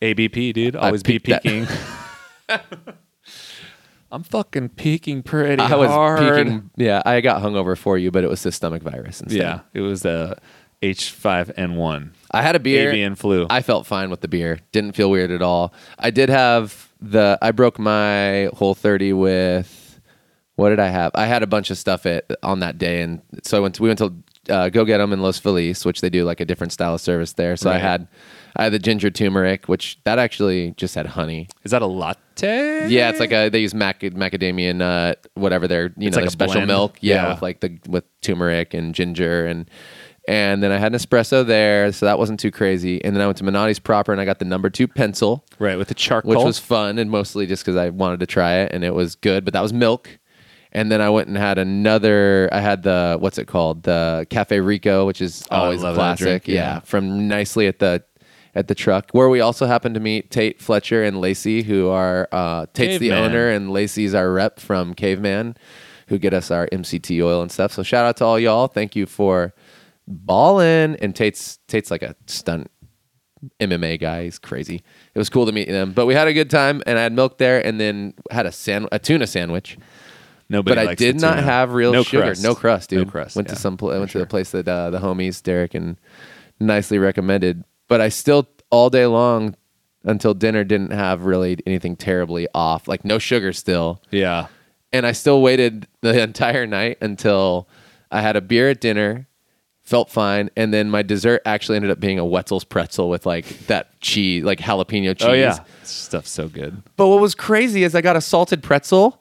[0.00, 0.74] ABP, dude.
[0.74, 1.66] Always be peaking.
[4.10, 6.18] I'm fucking peaking pretty I was hard.
[6.46, 6.70] peaking.
[6.76, 9.40] Yeah, I got hungover for you, but it was the stomach virus instead.
[9.40, 10.36] Yeah, it was the
[10.82, 12.88] H5N1 I had a beer.
[12.90, 13.46] avian flu.
[13.50, 14.58] I felt fine with the beer.
[14.72, 15.72] Didn't feel weird at all.
[15.98, 17.38] I did have the.
[17.42, 19.78] I broke my whole thirty with.
[20.56, 21.12] What did I have?
[21.14, 23.74] I had a bunch of stuff at, on that day, and so I went.
[23.76, 24.14] To, we went to
[24.48, 27.00] uh, go get them in Los Feliz, which they do like a different style of
[27.00, 27.56] service there.
[27.56, 28.06] So I had,
[28.56, 31.48] I had the ginger turmeric, which that actually just had honey.
[31.64, 32.86] Is that a latte?
[32.88, 36.24] Yeah, it's like a they use mac, macadamia nut, whatever their you It's know like
[36.24, 36.66] their a special blend.
[36.68, 36.96] milk.
[37.00, 37.32] Yeah, Yeah.
[37.34, 39.70] with like the with turmeric and ginger and
[40.28, 43.02] and then I had an espresso there, so that wasn't too crazy.
[43.04, 45.76] And then I went to Menotti's proper and I got the number two pencil, right
[45.76, 46.30] with the charcoal.
[46.30, 49.16] which was fun and mostly just because I wanted to try it and it was
[49.16, 49.44] good.
[49.44, 50.18] But that was milk.
[50.74, 52.48] And then I went and had another.
[52.50, 53.82] I had the what's it called?
[53.82, 56.24] The Cafe Rico, which is Oh, always a classic.
[56.24, 56.54] drink, yeah.
[56.54, 56.80] yeah.
[56.80, 58.02] from nicely at the
[58.54, 62.28] at the truck, where we also happened to meet Tate Fletcher and Lacey, who are
[62.32, 65.56] uh, Tate's the owner and Lacey's our rep from Caveman,
[66.08, 67.72] who get us our MCT oil and stuff.
[67.72, 68.66] So shout out to all y'all.
[68.68, 69.52] Thank you for
[70.06, 70.96] balling.
[70.96, 72.70] And Tate's Tate's like a stunt
[73.60, 74.24] MMA guy.
[74.24, 74.82] He's crazy.
[75.14, 77.12] It was cool to meet them, but we had a good time, and I had
[77.12, 79.76] milk there, and then had a san- a tuna sandwich.
[80.48, 81.42] Nobody but I did not tuna.
[81.42, 82.42] have real no sugar, crust.
[82.42, 83.06] no crust, dude.
[83.06, 83.36] No crust.
[83.36, 85.74] Went yeah, to some, pl- for went to the place that uh, the homies Derek
[85.74, 85.96] and
[86.60, 87.64] nicely recommended.
[87.88, 89.56] But I still all day long
[90.04, 94.48] until dinner didn't have really anything terribly off, like no sugar still Yeah.
[94.92, 97.68] and I still waited the entire night until
[98.10, 99.26] I had a beer at dinner,
[99.92, 103.46] felt fine, and then my dessert actually ended up being a Wetzel's pretzel with like
[103.66, 105.26] that cheese, like jalapeno oh, cheese.
[105.28, 105.58] Oh yeah.
[105.82, 106.82] Stuff's so good.
[106.96, 109.18] But what was crazy is I got a salted pretzel.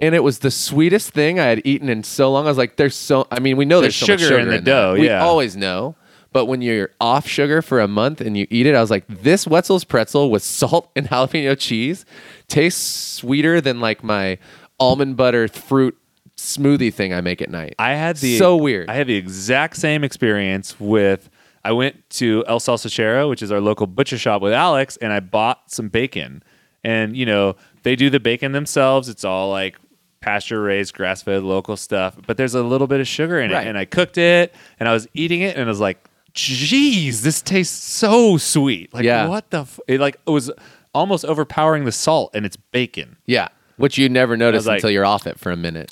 [0.00, 2.46] And it was the sweetest thing I had eaten in so long.
[2.46, 4.46] I was like, "There's so." I mean, we know there's, There's so much sugar in
[4.48, 4.64] the that.
[4.64, 5.22] dough, We yeah.
[5.22, 5.96] always know.
[6.32, 9.04] But when you're off sugar for a month and you eat it, I was like,
[9.08, 12.04] "This Wetzel's pretzel with salt and jalapeno cheese
[12.48, 12.82] tastes
[13.16, 14.38] sweeter than like my
[14.80, 15.96] almond butter fruit
[16.36, 18.88] smoothie thing I make at night." I had the So weird.
[18.90, 21.28] I had the exact same experience with.
[21.64, 25.20] I went to El Salchichero, which is our local butcher shop, with Alex, and I
[25.20, 26.42] bought some bacon.
[26.84, 29.08] And you know they do the bacon themselves.
[29.08, 29.76] It's all like
[30.20, 32.16] pasture raised, grass fed, local stuff.
[32.26, 33.66] But there's a little bit of sugar in Right.
[33.66, 35.98] it, and I cooked it, and I was eating it, and I was like,
[36.34, 39.26] "Jeez, this tastes so sweet!" Like Yeah.
[39.28, 39.60] what the?
[39.60, 39.78] F-?
[39.86, 40.50] It like it was
[40.94, 43.16] almost overpowering the salt, and it's bacon.
[43.26, 45.90] yeah, which you never notice like- until you're off it for a minute.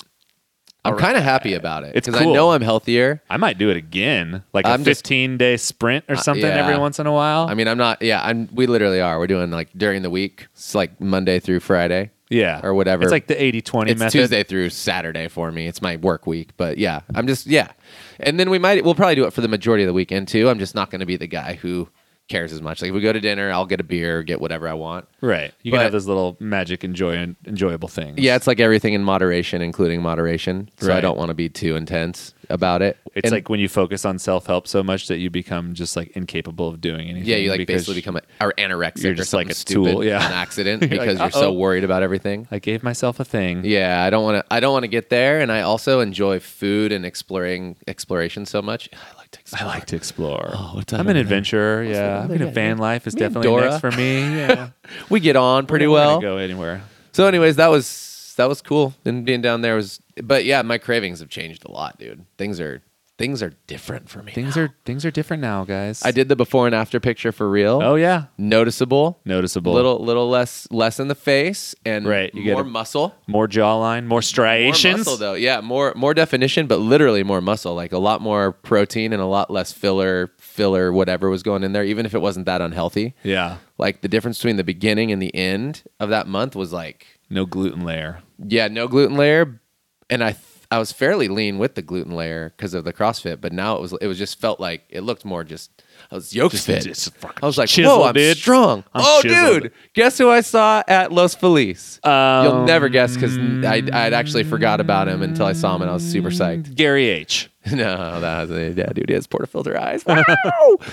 [0.83, 2.33] I'm kind of happy about it It's because I cool.
[2.33, 3.21] know I'm healthier.
[3.29, 6.43] I might do it again, like a I'm just- 15 day sprint or uh, something
[6.45, 6.55] yeah.
[6.65, 7.47] every once in a while.
[7.49, 8.01] I mean, I'm not.
[8.01, 8.49] Yeah, I'm.
[8.53, 9.19] We literally are.
[9.19, 10.47] We're doing like during the week.
[10.53, 12.11] It's like Monday through Friday.
[12.29, 13.03] yeah, or whatever.
[13.03, 14.11] It's like the 80 20 It's method.
[14.11, 15.67] Tuesday through Saturday for me.
[15.67, 17.71] It's my work week, but yeah, I'm just yeah.
[18.19, 20.49] And then we might we'll probably do it for the majority of the weekend too.
[20.49, 21.89] I'm just not going to be the guy who
[22.31, 22.81] cares as much.
[22.81, 25.07] Like if we go to dinner, I'll get a beer, get whatever I want.
[25.21, 25.53] Right.
[25.61, 28.17] You But- can have those little magic, enjoy, enjoyable things.
[28.19, 30.69] Yeah, it's like everything in moderation, including moderation.
[30.79, 31.01] So I Right.
[31.01, 32.97] don't want to be too intense about it.
[33.15, 35.95] It's And- like when you focus on self help so much that you become just
[35.95, 37.29] like incapable of doing anything.
[37.29, 39.59] yeah, you like because basically become a, or anorexic you're or just something like a
[39.59, 40.17] stupid tool, yeah.
[40.25, 42.47] on accident You're because like, you're so "Uh-oh." worried about everything.
[42.51, 43.61] I gave myself a thing.
[43.65, 44.53] Yeah, I don't want to.
[44.53, 48.61] I don't want to get there, and I also enjoy food and exploring exploration so
[48.61, 48.89] much.
[48.93, 48.97] I
[49.37, 49.63] like to.
[49.63, 50.51] I like to explore.
[50.53, 51.83] Oh, what's I'm an adventurer.
[51.83, 53.69] Yeah, I mean, a van life is Me and definitely Dora.
[53.71, 54.21] next for me.
[54.37, 54.69] Yeah,
[55.09, 56.21] We get on pretty We're gonna well.
[56.21, 56.81] Go anywhere.
[57.13, 58.93] So, anyways, that was that was cool.
[59.05, 62.25] And being down there was, but yeah, my cravings have changed a lot, dude.
[62.37, 62.81] Things are
[63.21, 64.31] things are different for me.
[64.33, 64.63] Things now.
[64.63, 66.01] are things are different now, guys.
[66.03, 67.79] I did the before and after picture for real.
[67.81, 69.19] Oh yeah, noticeable.
[69.25, 69.73] noticeable.
[69.73, 73.15] Little little less less in the face and Right, you get more a- muscle.
[73.27, 74.97] more jawline, more More striations.
[74.99, 77.73] muscle though, yeah, more more definition, but literally more muscle.
[77.75, 81.71] Like a lot more protein and a lot less filler, filler, whatever was going in
[81.73, 83.13] there, even if it wasn't that unhealthy.
[83.23, 87.07] yeah, Like the difference between the beginning and the end of that month was like,
[87.29, 88.19] no gluten layer.
[88.37, 89.61] yeah, no gluten layer,
[90.09, 93.41] and I th- I was fairly lean with the gluten layer because of the CrossFit,
[93.41, 95.69] but now it was it was just felt like it looked more just
[96.11, 96.83] I was yoke Just- fit.
[96.83, 98.37] just I was like, chiseled, whoa, I'm dude.
[98.37, 98.83] strong.
[98.93, 99.63] I'm oh, chiseled.
[99.63, 101.99] dude, guess who I saw at Los Feliz?
[102.05, 105.81] You'll Um, never guess because I I'd actually forgot about him until I saw him
[105.81, 106.73] and I was super psyched.
[106.75, 107.49] Gary H.
[107.71, 109.07] no, that was yeah, dude.
[109.09, 110.03] He has portafilter eyes.
[110.05, 110.23] Wow.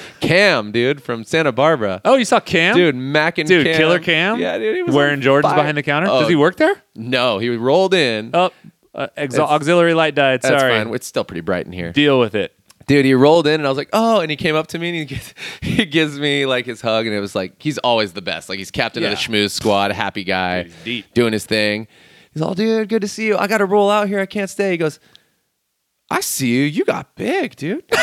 [0.20, 2.00] Cam, dude, from Santa Barbara.
[2.04, 2.76] Oh, you saw Cam?
[2.76, 3.76] Dude, Mac and Dude, Cam.
[3.76, 4.38] Killer Cam?
[4.38, 4.76] Yeah, dude.
[4.76, 5.56] He was Wearing Jordans fire.
[5.56, 6.08] behind the counter?
[6.10, 6.82] Oh, Does he work there?
[6.94, 8.32] No, he rolled in.
[8.34, 8.50] Oh,
[8.94, 10.42] uh, ex- It's- auxiliary light died.
[10.42, 10.82] That's Sorry.
[10.84, 10.94] fine.
[10.94, 11.92] It's still pretty bright in here.
[11.92, 12.54] Deal with it.
[12.86, 14.88] Dude, he rolled in and I was like, oh, and he came up to me
[14.88, 18.14] and he gives, he gives me like his hug and it was like, he's always
[18.14, 18.48] the best.
[18.48, 21.14] Like he's captain of the schmooze squad, happy guy, he's deep.
[21.14, 21.86] doing his thing.
[22.32, 23.36] He's all, dude, good to see you.
[23.36, 24.20] I got to roll out here.
[24.20, 24.70] I can't stay.
[24.70, 25.00] He goes,
[26.10, 26.62] I see you.
[26.62, 27.84] You got big, dude.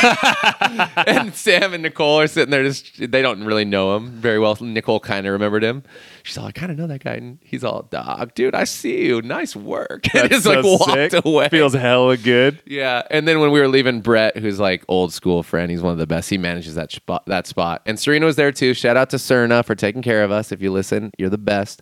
[1.08, 2.64] and Sam and Nicole are sitting there.
[2.64, 4.56] Just they don't really know him very well.
[4.62, 5.82] Nicole kind of remembered him.
[6.22, 7.14] She's all, I kind of know that guy.
[7.14, 9.24] And he's all, dog, dude, I see you.
[9.24, 10.06] Nice work.
[10.16, 11.26] and That's like so walked sick.
[11.26, 11.50] away.
[11.50, 12.62] Feels hella good.
[12.68, 15.92] Yeah, and then when we were leaving, Brett, who's like old school friend, he's one
[15.94, 16.30] of the best.
[16.30, 17.26] He manages that spot.
[17.26, 18.76] That spot, and Serena was there too.
[18.76, 20.52] Shout out to Serna for taking care of us.
[20.52, 21.82] If you listen, you're the best.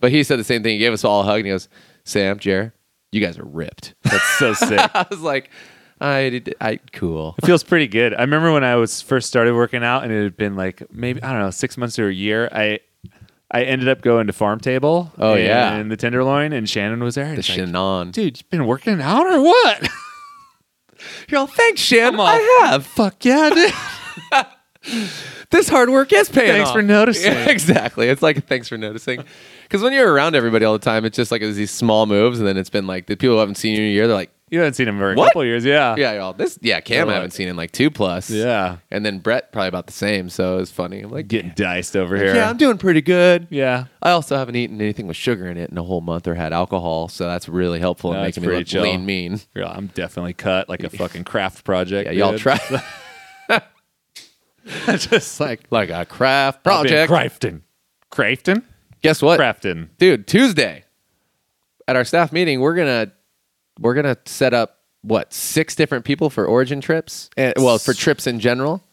[0.00, 0.74] But he said the same thing.
[0.74, 1.68] He gave us all a hug, and he goes,
[2.04, 2.74] "Sam, Jer,
[3.12, 4.80] you guys are ripped." That's so sick.
[4.94, 5.50] I was like,
[6.00, 8.14] "I, did, I, cool." It feels pretty good.
[8.14, 11.22] I remember when I was first started working out, and it had been like maybe
[11.22, 12.48] I don't know six months or a year.
[12.52, 12.80] I
[13.54, 15.12] I ended up going to Farm Table.
[15.18, 15.74] Oh, yeah.
[15.74, 17.26] and the Tenderloin, and Shannon was there.
[17.26, 18.10] and The it's like, Shannon.
[18.10, 19.88] dude, you've been working out or what?
[21.28, 22.14] You're all, thanks, Shan.
[22.14, 22.86] I'm I have.
[22.86, 24.46] Fuck yeah, dude.
[25.52, 26.56] This hard work is paying off.
[26.56, 26.74] Thanks off.
[26.76, 27.32] for noticing.
[27.32, 28.08] Yeah, exactly.
[28.08, 29.22] It's like thanks for noticing.
[29.62, 32.38] Because when you're around everybody all the time, it's just like it's these small moves,
[32.40, 34.06] and then it's been like the people who haven't seen you in a year.
[34.06, 35.28] They're like, You haven't seen him for a What?
[35.28, 35.94] couple years, yeah.
[35.96, 36.32] Yeah, y'all.
[36.34, 38.28] This yeah, Cam I haven't seen in like two plus.
[38.28, 38.78] Yeah.
[38.90, 41.00] And then Brett probably about the same, so it's funny.
[41.00, 42.34] I'm like, Getting diced over here.
[42.34, 43.46] yeah, I'm doing pretty good.
[43.50, 43.84] yeah.
[44.02, 46.52] I also haven't eaten anything with sugar in it in a whole month or had
[46.52, 48.82] alcohol, so that's really helpful in That's making me look chill.
[48.82, 49.40] lean mean.
[49.54, 52.06] Yeah, I'm definitely cut like a fucking craft project.
[52.10, 52.40] Yeah, y'all dude.
[52.40, 52.58] try
[54.96, 57.10] just like like a craft project.
[57.10, 57.62] Crafton.
[58.10, 58.62] Crafton?
[59.02, 59.40] Guess what?
[59.40, 59.88] Crafton.
[59.98, 60.84] dude tuesday
[61.88, 63.10] at our staff meeting we're gonna
[63.80, 68.26] we're gonna set up what six different people for origin trips and well for trips
[68.28, 68.84] in general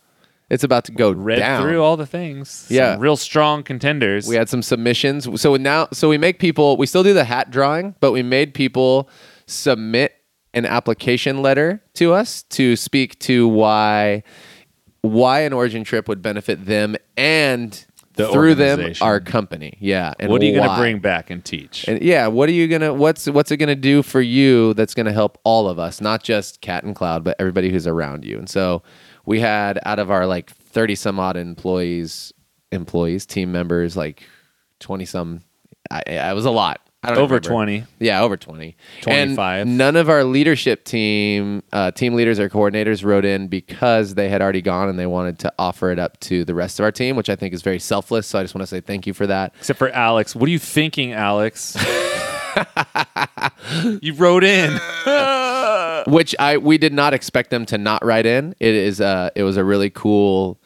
[0.49, 2.49] it's about to go Read down through all the things.
[2.49, 2.97] Some Yeah.
[2.99, 4.27] real strong contenders.
[4.27, 7.51] we had some submissions so now so we make people we still do the hat
[7.51, 9.07] drawing but we made people
[9.45, 10.15] submit
[10.55, 14.23] an application letter to us to speak to why
[15.01, 17.85] why an origin trip would benefit them and
[18.15, 21.43] The through them our company yeah and what are you going to bring back and
[21.43, 21.87] teach?
[21.87, 25.13] And yeah, what are you gonna what's what's it gonna do for you that's gonna
[25.13, 28.37] help all of us, not just Cat and Cloud, but everybody who's around you.
[28.37, 28.83] And so
[29.25, 32.33] we had out of our like thirty some odd employees,
[32.71, 34.23] employees, team members, like
[34.79, 35.41] twenty some.
[35.89, 36.81] I, I was a lot.
[37.01, 37.47] I don't Over remember.
[37.49, 37.83] 20.
[37.99, 38.75] Yeah, over twenty.
[39.01, 39.61] 25.
[39.61, 44.27] And none of our leadership team, uh, team leaders or coordinators wrote in because they
[44.27, 46.91] had already gone and they wanted to offer it up to the rest of our
[46.91, 48.27] team, which I think is very selfless.
[48.27, 49.53] So I just want to say thank you for that.
[49.59, 50.35] Except for Alex.
[50.35, 51.77] What are you thinking, Alex?
[54.01, 54.77] you wrote in.
[56.07, 58.55] which I we did not expect them to not write in.
[58.59, 60.59] It is uh it was a really cool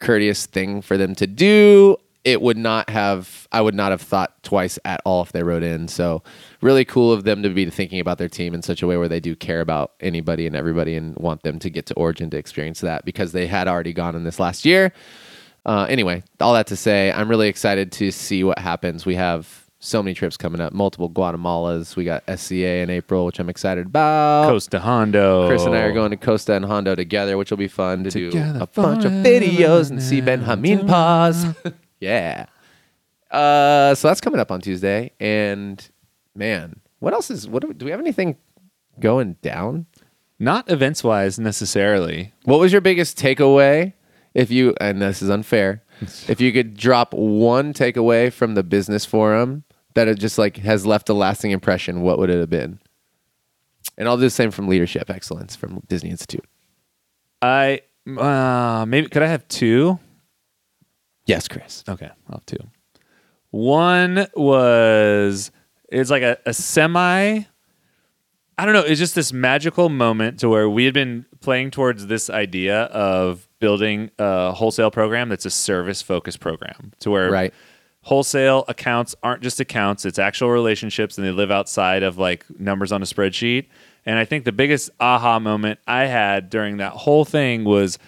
[0.00, 1.96] courteous thing for them to do.
[2.22, 5.62] It would not have I would not have thought twice at all if they wrote
[5.62, 5.88] in.
[5.88, 6.22] So
[6.60, 9.08] really cool of them to be thinking about their team in such a way where
[9.08, 12.36] they do care about anybody and everybody and want them to get to Origin to
[12.36, 14.92] experience that because they had already gone in this last year.
[15.64, 19.04] Uh, anyway, all that to say, I'm really excited to see what happens.
[19.04, 21.96] We have so many trips coming up, multiple Guatemalas.
[21.96, 24.48] We got SCA in April, which I'm excited about.
[24.48, 25.48] Costa Hondo.
[25.48, 28.10] Chris and I are going to Costa and Hondo together, which will be fun to
[28.10, 31.46] Together do a bunch of videos and see Ben Hamin pause.
[32.00, 32.46] yeah.
[33.30, 35.12] Uh, so that's coming up on Tuesday.
[35.20, 35.86] And
[36.34, 38.36] man, what else is what do we, do we have anything
[38.98, 39.86] going down?
[40.38, 42.32] Not events wise necessarily.
[42.44, 43.92] What was your biggest takeaway?
[44.32, 45.82] If you and this is unfair,
[46.28, 50.86] if you could drop one takeaway from the business forum that it just like has
[50.86, 52.80] left a lasting impression, what would it have been?
[53.98, 56.44] And I'll do the same from leadership excellence from Disney Institute.
[57.42, 59.98] I uh, maybe could I have two?
[61.30, 61.84] Yes, Chris.
[61.88, 62.58] Okay, I'll have two.
[63.50, 65.50] One was
[65.90, 67.40] it's like a, a semi.
[68.58, 68.82] I don't know.
[68.82, 73.48] It's just this magical moment to where we had been playing towards this idea of
[73.58, 77.54] building a wholesale program that's a service focused program to where Right.
[78.02, 82.92] wholesale accounts aren't just accounts it's actual relationships and they live outside of like numbers
[82.92, 83.66] on a spreadsheet
[84.06, 87.98] and i think the biggest aha moment i had during that whole thing was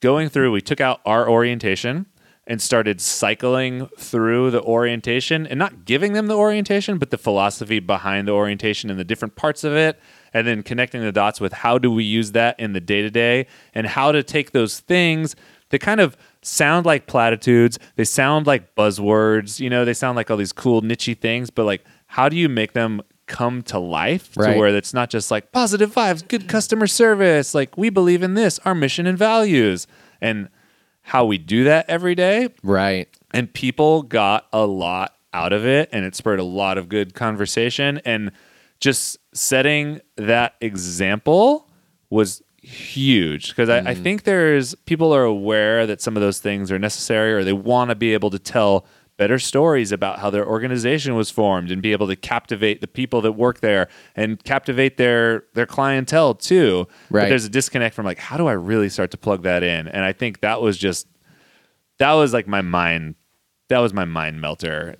[0.00, 2.06] going through we took out our orientation
[2.46, 7.78] and started cycling through the orientation and not giving them the orientation but the philosophy
[7.78, 9.98] behind the orientation and the different parts of it
[10.34, 13.10] and then connecting the dots with how do we use that in the day to
[13.10, 15.36] day and how to take those things
[15.70, 17.78] they kind of sound like platitudes.
[17.96, 19.58] They sound like buzzwords.
[19.58, 22.50] You know, they sound like all these cool nichey things, but like, how do you
[22.50, 24.52] make them come to life Right.
[24.52, 28.34] to where it's not just like positive vibes, good customer service, like we believe in
[28.34, 29.86] this, our mission and values,
[30.20, 30.50] and
[31.02, 32.48] how we do that every day.
[32.62, 33.08] Right.
[33.32, 37.14] And people got a lot out of it, and it spurred a lot of good
[37.14, 38.00] conversation.
[38.04, 38.32] And
[38.80, 41.68] just setting that example
[42.10, 44.02] was huge because I, I mm.
[44.02, 47.90] think there's people are aware that some of those things are necessary or they want
[47.90, 48.86] to be able to tell
[49.22, 53.20] better stories about how their organization was formed and be able to captivate the people
[53.20, 56.88] that work there and captivate their their clientele too.
[57.08, 57.28] But Right.
[57.28, 59.86] there's a disconnect from like how do I really start to plug that in?
[59.86, 61.06] And I think that was just
[62.00, 63.14] that was like my mind
[63.68, 64.96] that was my mind melter.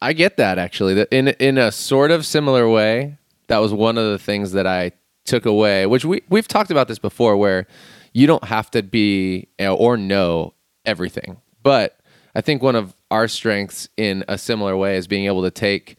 [0.00, 0.94] I get that actually.
[0.94, 4.66] That in in a sort of similar way, that was one of the things that
[4.66, 4.92] I
[5.26, 5.84] took away.
[5.84, 7.66] Which we we've talked about this before, where
[8.14, 10.54] you don't have to be or know
[10.86, 11.36] everything.
[11.62, 11.98] But
[12.34, 15.96] I think one of our strengths in a similar way is being able to take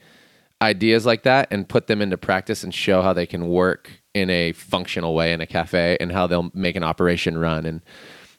[0.62, 4.30] ideas like that and put them into practice and show how they can work in
[4.30, 7.66] a functional way in a cafe and how they'll make an operation run.
[7.66, 7.82] And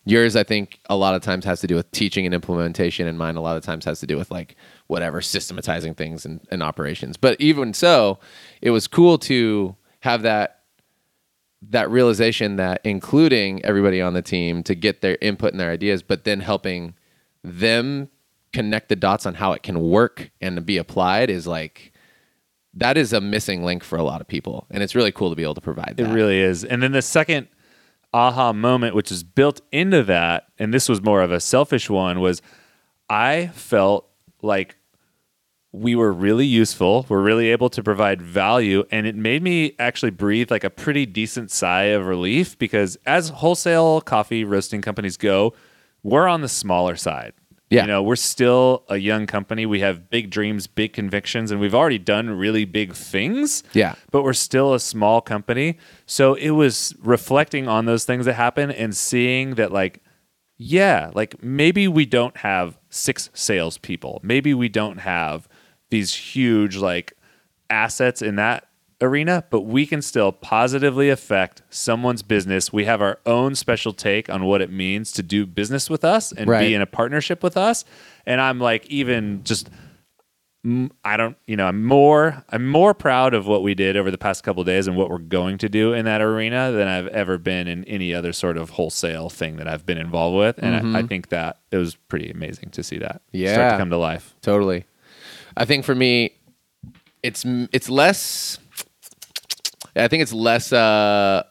[0.04, 3.18] yours i think a lot of times has to do with teaching and implementation and
[3.18, 4.56] mine a lot of times has to do with like
[4.86, 7.16] whatever systematizing things and, and operations.
[7.16, 8.18] But even so
[8.62, 10.56] it was cool to have that
[11.62, 16.02] that realization that including everybody on the team to get their input and their ideas
[16.02, 16.94] but then helping
[17.44, 18.08] them
[18.52, 21.92] connect the dots on how it can work and be applied is like
[22.74, 25.36] that is a missing link for a lot of people, and it's really cool to
[25.36, 26.10] be able to provide that.
[26.10, 26.64] It really is.
[26.64, 27.48] And then the second
[28.12, 32.20] aha moment, which is built into that, and this was more of a selfish one,
[32.20, 32.42] was
[33.08, 34.08] I felt
[34.42, 34.76] like
[35.72, 37.06] we were really useful.
[37.08, 38.84] We're really able to provide value.
[38.90, 43.28] And it made me actually breathe like a pretty decent sigh of relief because as
[43.28, 45.54] wholesale coffee roasting companies go,
[46.02, 47.34] we're on the smaller side.
[47.70, 47.82] Yeah.
[47.82, 49.64] You know, we're still a young company.
[49.64, 53.62] We have big dreams, big convictions, and we've already done really big things.
[53.72, 53.94] Yeah.
[54.10, 55.78] But we're still a small company.
[56.04, 60.02] So it was reflecting on those things that happen and seeing that, like,
[60.56, 64.20] yeah, like maybe we don't have six salespeople.
[64.24, 65.48] Maybe we don't have
[65.90, 67.12] these huge, like,
[67.70, 68.66] assets in that
[69.00, 72.72] arena, but we can still positively affect someone's business.
[72.72, 76.32] We have our own special take on what it means to do business with us
[76.32, 76.68] and Right.
[76.68, 77.84] be in a partnership with us.
[78.26, 79.70] And I'm like, even just,
[81.02, 84.18] I don't, you know, I'm more, I'm more proud of what we did over the
[84.18, 87.08] past couple of days and what we're going to do in that arena than I've
[87.08, 90.58] ever been in any other sort of wholesale thing that I've been involved with.
[90.58, 91.06] And I, I mm-hmm.
[91.06, 93.54] think that it was pretty amazing to see that yeah.
[93.54, 94.34] start to come to life.
[94.42, 94.84] Totally.
[95.56, 96.36] I think for me,
[97.22, 98.58] it's it's less.
[99.96, 100.72] I think it's less.
[100.72, 101.42] Uh,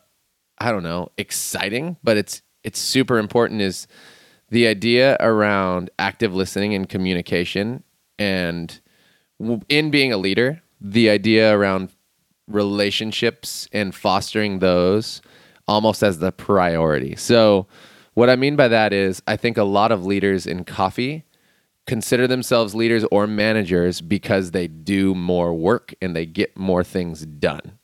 [0.57, 3.61] I don't know, exciting, but it's it's super important.
[3.61, 3.87] Is
[4.49, 7.83] the idea around active listening and communication,
[8.17, 8.79] and
[9.69, 11.89] in being a leader, the idea around
[12.47, 15.21] relationships and fostering those
[15.67, 17.15] almost as the priority.
[17.15, 17.67] So,
[18.15, 21.25] what I mean by that is, I think a lot of leaders in coffee
[21.85, 27.25] consider themselves leaders or managers because they do more work and they get more things
[27.25, 27.78] done.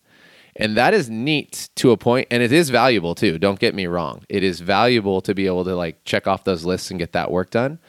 [0.57, 3.37] And that is neat to a point and it is valuable too.
[3.37, 4.23] Don't get me wrong.
[4.29, 7.29] It is valuable to be able to like check off those lists and get that
[7.29, 7.79] work done.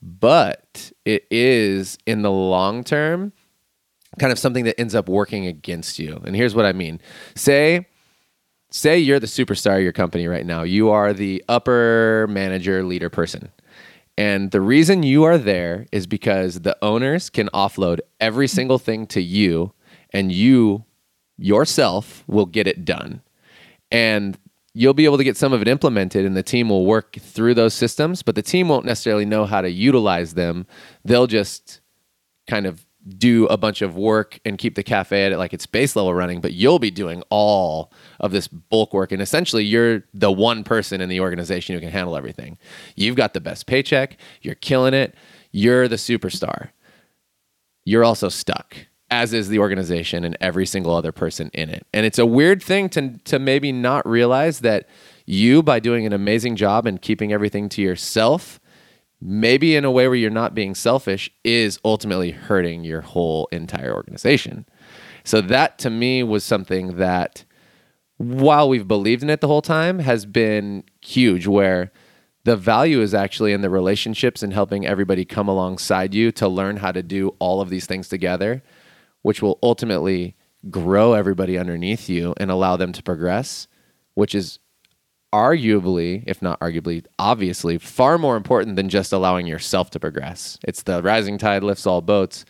[0.00, 3.32] But it is in the long term
[4.18, 6.22] kind of something that ends up working against you.
[6.24, 7.00] And here's what I mean.
[7.34, 7.86] Say
[8.70, 10.62] say you're the superstar of your company right now.
[10.62, 13.50] You are the upper manager, leader person.
[14.16, 19.06] And the reason you are there is because the owners can offload every single thing
[19.08, 19.72] to you
[20.12, 20.84] and you
[21.36, 23.22] yourself will get it done.
[23.90, 24.38] And
[24.74, 27.54] you'll be able to get some of it implemented and the team will work through
[27.54, 30.66] those systems, but the team won't necessarily know how to utilize them.
[31.04, 31.80] They'll just
[32.48, 35.94] kind of do a bunch of work and keep the cafe at like it's base
[35.94, 39.12] level running, but you'll be doing all of this bulk work.
[39.12, 42.56] And essentially, you're the one person in the organization who can handle everything.
[42.96, 45.14] You've got the best paycheck, you're killing it,
[45.52, 46.70] you're the superstar.
[47.84, 48.74] You're also stuck,
[49.10, 51.86] as is the organization and every single other person in it.
[51.92, 54.88] And it's a weird thing to, to maybe not realize that
[55.26, 58.60] you, by doing an amazing job and keeping everything to yourself,
[59.20, 63.94] maybe in a way where you're not being selfish, is ultimately hurting your whole entire
[63.94, 64.66] organization.
[65.24, 67.44] So that to me was something that
[68.18, 71.90] while we've believed in it the whole time has been huge where
[72.44, 76.76] the value is actually in the relationships and helping everybody come alongside you to learn
[76.76, 78.62] how to do all of these things together
[79.24, 80.36] which will ultimately
[80.70, 83.66] grow everybody underneath you and allow them to progress
[84.14, 84.58] which is
[85.32, 90.58] arguably, if not arguably, obviously far more important than just allowing yourself to progress.
[90.62, 92.44] It's the rising tide lifts all boats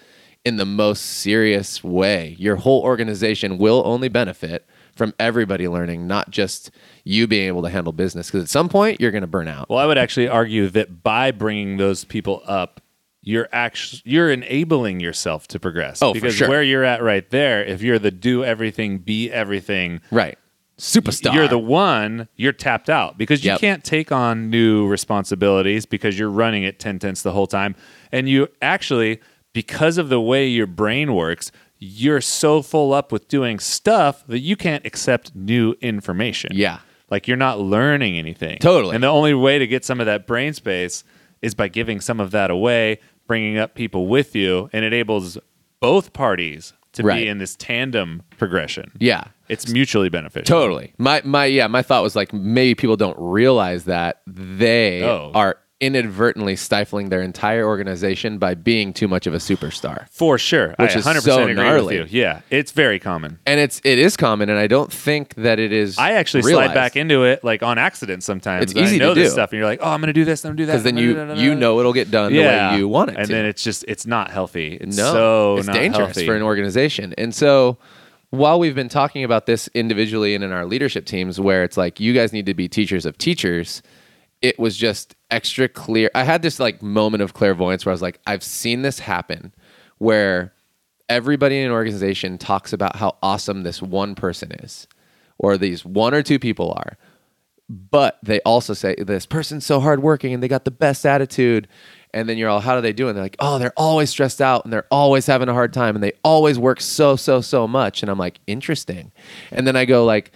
[0.44, 2.36] in the most serious way.
[2.38, 6.70] Your whole organization will only benefit from everybody learning, not just
[7.02, 8.30] you being able to handle business.
[8.30, 9.70] Because at some point, you're going to burn out.
[9.70, 12.82] Well, I would actually argue that by bringing those people up,
[13.24, 16.00] you're actually you're enabling yourself to progress.
[16.02, 16.48] Oh, for because sure.
[16.48, 20.38] where you're at right there, if you're the do everything, be everything, Right.
[20.78, 21.32] Superstar.
[21.34, 23.60] you're the one, you're tapped out because you Yep.
[23.60, 27.76] can't take on new responsibilities because you're running at 10 tenths the whole time.
[28.10, 29.20] And you actually,
[29.52, 34.40] because of the way your brain works, you're so full up with doing stuff that
[34.40, 36.50] you can't accept new information.
[36.54, 36.78] Yeah.
[37.08, 38.58] Like you're not learning anything.
[38.58, 38.94] Totally.
[38.96, 41.04] And the only way to get some of that brain space
[41.40, 45.38] is by giving some of that away, bringing up people with you, and it enables
[45.80, 47.22] both parties to Right.
[47.22, 48.92] be in this tandem progression.
[48.98, 49.24] Yeah.
[49.48, 50.46] It's mutually beneficial.
[50.46, 50.94] Totally.
[50.96, 55.32] My my yeah, my thought was like maybe people don't realize that they Oh.
[55.34, 60.08] are inadvertently stifling their entire organization by being too much of a superstar.
[60.10, 60.68] For sure.
[60.78, 61.98] Which I is 100% so agree gnarly.
[62.00, 62.20] with you.
[62.22, 62.40] Yeah.
[62.50, 63.38] It's very common.
[63.44, 66.68] And it's it is common and I don't think that it is I actually realized.
[66.68, 68.62] slide back into it like on accident sometimes.
[68.64, 69.32] It's And I easy to know this do.
[69.32, 70.72] stuff and you're like, "Oh, I'm going to do this, I'm going to do that."
[70.72, 73.10] because then I'm you gonna you that." know it'll get done the way you want
[73.10, 73.32] it and to.
[73.32, 74.78] then it's just it's not healthy.
[74.80, 76.26] It's no, so it's not dangerous healthy.
[76.26, 77.14] for an organization.
[77.18, 77.76] And so
[78.30, 82.00] while we've been talking about this individually and in our leadership teams where it's like
[82.00, 83.82] you guys need to be teachers of teachers,
[84.44, 86.10] it was just extra clear.
[86.14, 89.54] I had this like moment of clairvoyance where I was like, I've seen this happen
[89.96, 90.52] where
[91.08, 94.86] everybody in an organization talks about how awesome this one person is,
[95.38, 96.98] or these one or two people are.
[97.70, 101.66] But they also say this person's so hardworking and they got the best attitude.
[102.12, 103.08] And then you're all, how do they do?
[103.08, 105.94] And they're like, oh, they're always stressed out and they're always having a hard time
[105.94, 108.02] and they always work so, so, so much.
[108.02, 109.10] And I'm like, interesting.
[109.50, 110.32] And then I go like,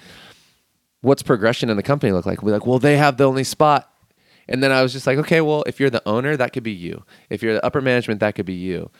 [1.02, 2.42] what's progression in the company look like?
[2.42, 3.92] We're like, well, they have the only spot.
[4.48, 6.72] And then I was just like, okay, well, if you're the owner, that could be
[6.72, 7.04] you.
[7.30, 8.90] If you're the upper management, that could be you.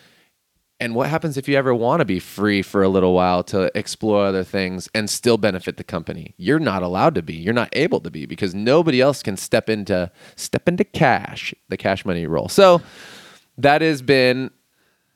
[0.80, 3.76] And what happens if you ever want to be free for a little while to
[3.76, 6.34] explore other things and still benefit the company?
[6.36, 7.34] You're not allowed to be.
[7.34, 11.76] You're not able to be because nobody else can step into step into cash, the
[11.76, 12.48] cash money role.
[12.48, 12.80] So
[13.56, 14.52] that has been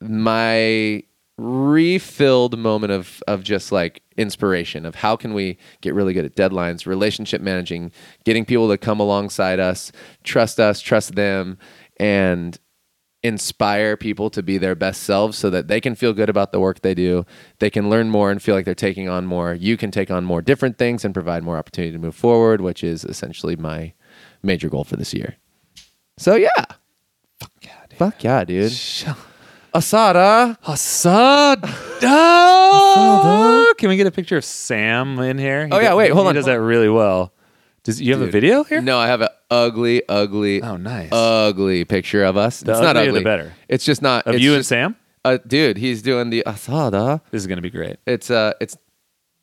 [0.01, 1.03] my
[1.37, 6.35] refilled moment of of just like inspiration of how can we get really good at
[6.35, 7.91] deadlines, relationship managing,
[8.23, 9.91] getting people to come alongside us,
[10.23, 11.57] trust us, trust them,
[11.97, 12.59] and
[13.23, 16.59] inspire people to be their best selves so that they can feel good about the
[16.59, 17.25] work they do.
[17.59, 19.53] They can learn more and feel like they're taking on more.
[19.53, 22.83] You can take on more different things and provide more opportunity to move forward, which
[22.83, 23.93] is essentially my
[24.43, 25.37] major goal for this year.
[26.17, 26.49] So yeah.
[27.39, 27.97] Fuck yeah, dude.
[27.97, 29.17] Fuck yeah, dude.
[29.73, 30.57] Asada.
[30.63, 31.63] Asada.
[33.77, 35.65] Can we get a picture of Sam in here?
[35.65, 37.33] He Oh, yeah, does- wait, hold he on, does hold that really well.
[37.83, 38.81] Does you have a video here?
[38.81, 41.09] No, I have an ugly, ugly, Oh, nice.
[41.11, 42.61] ugly picture of us.
[42.61, 43.23] The it's not uglier the ugly.
[43.25, 43.53] better.
[43.67, 44.25] It's just not.
[44.25, 44.95] of you and Sam.
[45.25, 47.19] Uh, dude, he's doing the asada.
[47.31, 47.97] This is gonna be great.
[48.05, 48.77] It's uh, it's.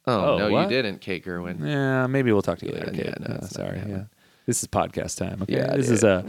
[0.07, 0.63] Oh, Oh, no, what?
[0.63, 1.61] you didn't, Kate Gerwin.
[1.67, 2.93] Yeah, maybe we'll talk to you Yeah, later.
[2.97, 3.21] yeah, Kate.
[3.29, 3.83] no, Uh, sorry.
[3.87, 4.03] Yeah.
[4.47, 5.43] This is podcast time.
[5.43, 5.57] Okay.
[5.57, 5.95] Yeah, this dude.
[5.97, 6.23] is uh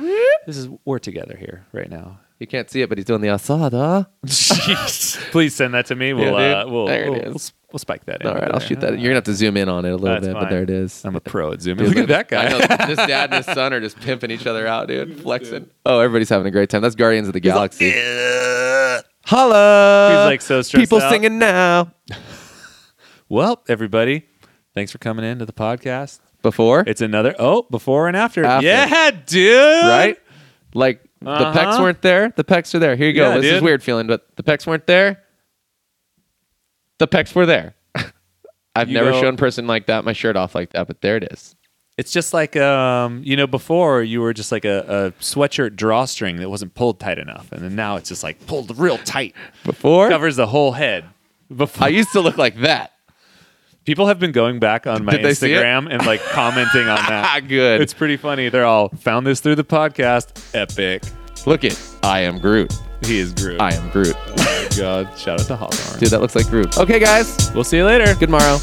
[0.45, 2.19] this is we're together here right now.
[2.41, 4.07] You can't see it, but he's doing the asada.
[4.25, 5.15] Jeez.
[5.31, 6.11] Please send that to me.
[6.13, 7.25] We'll Yeah, uh, dull we'll, There it we'll, is.
[7.25, 8.27] we'll, s- we'll spike that in.
[8.27, 8.93] All right, I'll shoot that.
[8.93, 10.49] You're gonna have to zoom in on it a little That's bit, but fine.
[10.49, 11.05] there it is.
[11.05, 11.85] I'm a pro at zooming.
[11.85, 12.47] Dude, Look at that guy.
[12.47, 15.21] I know this dad and his son are just pimping each other out, dude.
[15.21, 15.69] Flexing.
[15.85, 16.81] Oh, everybody's having a great time.
[16.81, 17.91] That's Guardians of the Galaxy.
[19.25, 20.09] Holla!
[20.09, 21.11] He's, like, so stressed People out.
[21.11, 21.91] singing now.
[23.29, 24.25] well, everybody,
[24.73, 26.19] thanks for coming in to the podcast.
[26.41, 28.43] Before, It's another oh before and after.
[28.43, 28.65] After.
[28.65, 29.83] Yeah, dude.
[29.85, 30.17] right?
[30.73, 31.81] Like the pecs Uh-huh.
[31.83, 32.33] weren't there.
[32.35, 32.95] The pecs are there.
[32.95, 33.29] Here you go.
[33.35, 35.23] Yeah, this is weird feeling, but the pecs weren't there.
[36.99, 37.75] The pecs were there.
[38.75, 41.01] I've You never go- shown a person like that my shirt off like that, but
[41.01, 41.55] there it is.
[41.97, 46.37] It's just like um, you know, before you were just like a, a sweatshirt drawstring
[46.37, 50.09] that wasn't pulled tight enough, and then now it's just like pulled real tight, Before
[50.09, 51.05] covers the whole head.
[51.55, 52.93] Before I used to look like that.
[53.85, 55.57] People have been going back on my Did they see it?
[55.57, 57.39] Instagram and like commenting on that.
[57.47, 57.81] good.
[57.81, 58.49] It's pretty funny.
[58.49, 60.55] They're all found this through the podcast.
[60.55, 61.03] Epic.
[61.45, 61.79] Look it.
[62.03, 62.73] I am Groot.
[63.03, 63.59] He is Groot.
[63.59, 64.15] I am Groot.
[64.15, 65.17] Oh my God.
[65.17, 65.99] Shout out to Hawthorne.
[65.99, 66.77] Dude, that looks like Groot.
[66.77, 67.51] Okay, guys.
[67.53, 68.13] We'll see you later.
[68.15, 68.59] Good morrow.